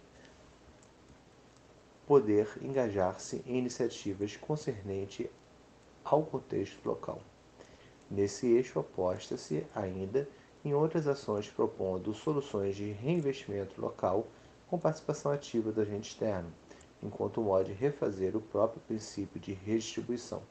[2.07, 5.27] poder engajar-se em iniciativas concernentes
[6.05, 7.21] ao contexto local.
[8.11, 10.27] Nesse eixo, aposta-se ainda
[10.65, 14.27] em outras ações propondo soluções de reinvestimento local
[14.69, 16.53] com participação ativa do agente externo,
[17.03, 20.43] enquanto modo de refazer o próprio princípio de redistribuição.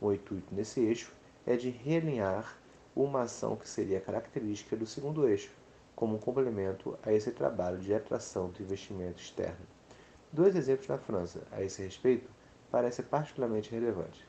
[0.00, 1.12] O intuito nesse eixo
[1.46, 2.58] é de realinhar
[2.94, 5.50] uma ação que seria característica do segundo eixo,
[5.94, 9.66] como um complemento a esse trabalho de atração do investimento externo.
[10.32, 12.30] Dois exemplos na França a esse respeito
[12.70, 14.22] parecem particularmente relevantes.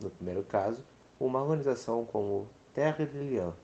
[0.00, 0.84] No primeiro caso,
[1.18, 3.54] uma organização como Terre de Liens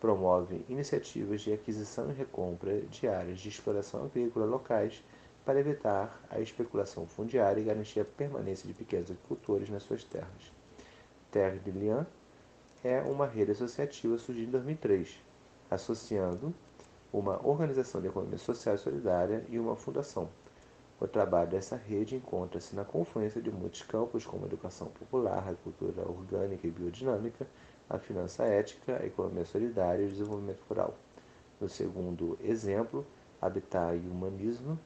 [0.00, 5.02] promove iniciativas de aquisição e recompra de áreas de exploração agrícola locais
[5.44, 10.52] para evitar a especulação fundiária e garantir a permanência de pequenos agricultores nas suas terras.
[11.30, 12.06] Terre de Liens
[12.84, 15.18] é uma rede associativa surgida em 2003,
[15.70, 16.54] associando
[17.12, 20.28] uma organização de economia social e solidária e uma fundação.
[21.00, 26.66] O trabalho dessa rede encontra-se na confluência de muitos campos, como educação popular, agricultura orgânica
[26.66, 27.46] e biodinâmica,
[27.88, 30.94] a finança ética, a economia solidária e o desenvolvimento rural.
[31.60, 33.06] No segundo exemplo,
[33.40, 34.78] Habitat e Humanismo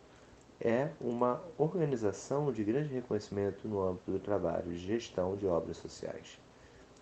[0.61, 6.39] é uma organização de grande reconhecimento no âmbito do trabalho de gestão de obras sociais.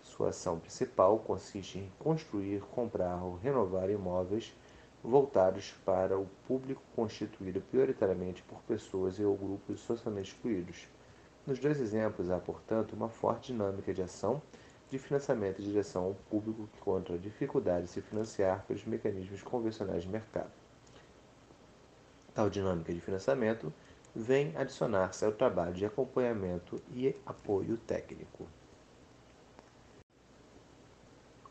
[0.01, 4.53] Sua ação principal consiste em construir, comprar ou renovar imóveis
[5.03, 10.87] voltados para o público constituído prioritariamente por pessoas e ou grupos socialmente excluídos.
[11.45, 14.41] Nos dois exemplos há, portanto, uma forte dinâmica de ação
[14.89, 19.41] de financiamento e direção ao público que contra a dificuldade de se financiar pelos mecanismos
[19.41, 20.62] convencionais de mercado.
[22.33, 23.71] Tal dinâmica de financiamento
[24.15, 28.47] vem adicionar-se ao trabalho de acompanhamento e apoio técnico.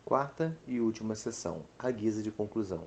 [0.04, 2.86] Quarta e última sessão, a guisa de conclusão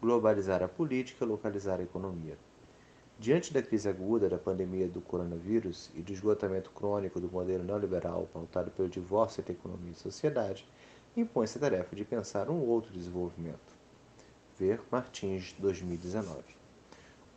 [0.00, 2.38] globalizar a política, localizar a economia.
[3.18, 8.28] Diante da crise aguda da pandemia do coronavírus e do esgotamento crônico do modelo neoliberal
[8.32, 10.64] pautado pelo divórcio entre economia e sociedade,
[11.16, 13.76] impõe-se a tarefa de pensar um outro desenvolvimento.
[14.56, 16.57] Ver Martins 2019.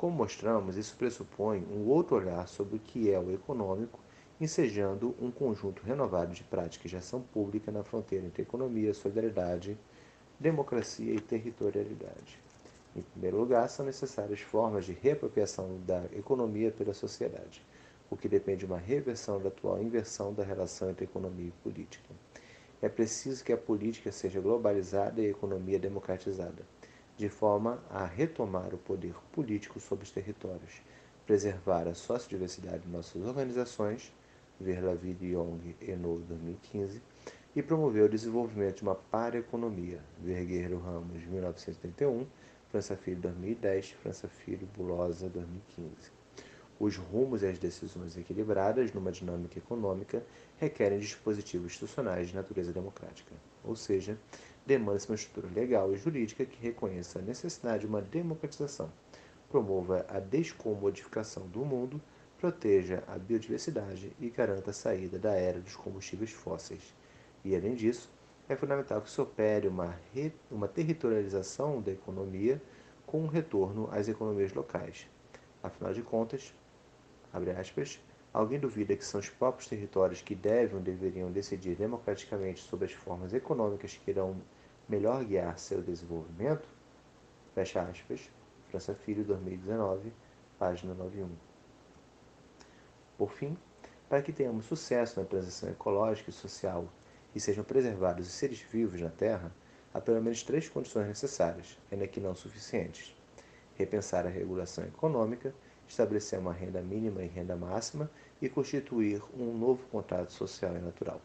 [0.02, 3.99] Como mostramos, isso pressupõe um outro olhar sobre o que é o econômico,
[4.39, 9.78] ensejando um conjunto renovado de práticas de ação pública na fronteira entre economia, solidariedade,
[10.39, 12.39] democracia e territorialidade.
[12.95, 17.64] Em primeiro lugar, são necessárias formas de reapropriação da economia pela sociedade,
[18.10, 22.10] o que depende de uma reversão da atual inversão da relação entre economia e política.
[22.82, 26.66] É preciso que a política seja globalizada e a economia democratizada,
[27.22, 30.82] de forma a retomar o poder político sobre os territórios,
[31.24, 34.12] preservar a sociodiversidade de nossas organizações,
[34.60, 37.00] ver La Vie de Young Eno 2015,
[37.56, 42.26] e promover o desenvolvimento de uma para-economia, ver Guerreiro Ramos 1931,
[42.72, 45.92] França Filho 2010, França Filho Bulosa 2015.
[46.80, 50.24] Os rumos e as decisões equilibradas numa dinâmica econômica
[50.58, 54.18] requerem dispositivos institucionais de natureza democrática, ou seja,
[54.66, 58.92] demanda-se uma estrutura legal e jurídica que reconheça a necessidade de uma democratização,
[59.50, 62.01] promova a descomodificação do mundo,
[62.38, 66.96] proteja a biodiversidade e garanta a saída da era dos combustíveis fósseis.
[67.43, 68.12] E, além disso,
[68.50, 72.62] é fundamental que se opere uma, re, uma territorialização da economia
[73.05, 75.08] com um retorno às economias locais.
[75.62, 76.54] Afinal de contas,
[77.32, 78.00] abre aspas,
[78.33, 82.93] alguém duvida que são os próprios territórios que devem ou deveriam decidir democraticamente sobre as
[82.93, 84.41] formas econômicas que irão
[84.87, 86.67] melhor guiar seu desenvolvimento?
[87.53, 88.29] Fecha aspas,
[88.70, 90.13] França Filho, 2019,
[90.58, 91.29] página 91.
[93.17, 93.58] Por fim,
[94.08, 96.87] para que tenhamos sucesso na transição ecológica e social
[97.36, 99.51] e sejam preservados os seres vivos na Terra,
[99.93, 103.16] há pelo menos três condições necessárias, ainda que não suficientes:
[103.75, 105.53] repensar a regulação econômica,
[105.92, 108.09] estabelecer uma renda mínima e renda máxima
[108.42, 111.22] e constituir um novo contrato social e natural.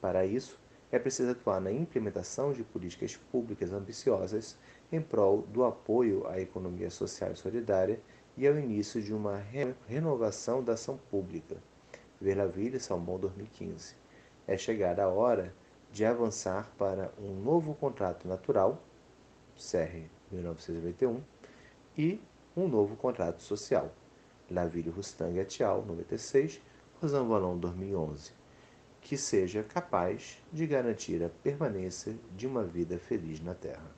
[0.00, 0.58] Para isso,
[0.92, 4.58] é preciso atuar na implementação de políticas públicas ambiciosas
[4.92, 8.00] em prol do apoio à economia social e solidária
[8.36, 9.42] e ao início de uma
[9.86, 11.56] renovação da ação pública.
[12.20, 13.96] Verlaville, Salmão 2015.
[14.46, 15.54] É chegada a hora
[15.90, 18.82] de avançar para um novo contrato natural,
[19.56, 21.20] CR 1991,
[21.96, 22.20] e
[22.56, 23.92] um novo contrato social,
[24.50, 25.84] Laville Rustang et al.
[25.86, 26.60] 96,
[27.00, 28.32] Rosan Valon 2011,
[29.00, 33.90] que seja capaz de garantir a permanência de uma vida feliz na Terra.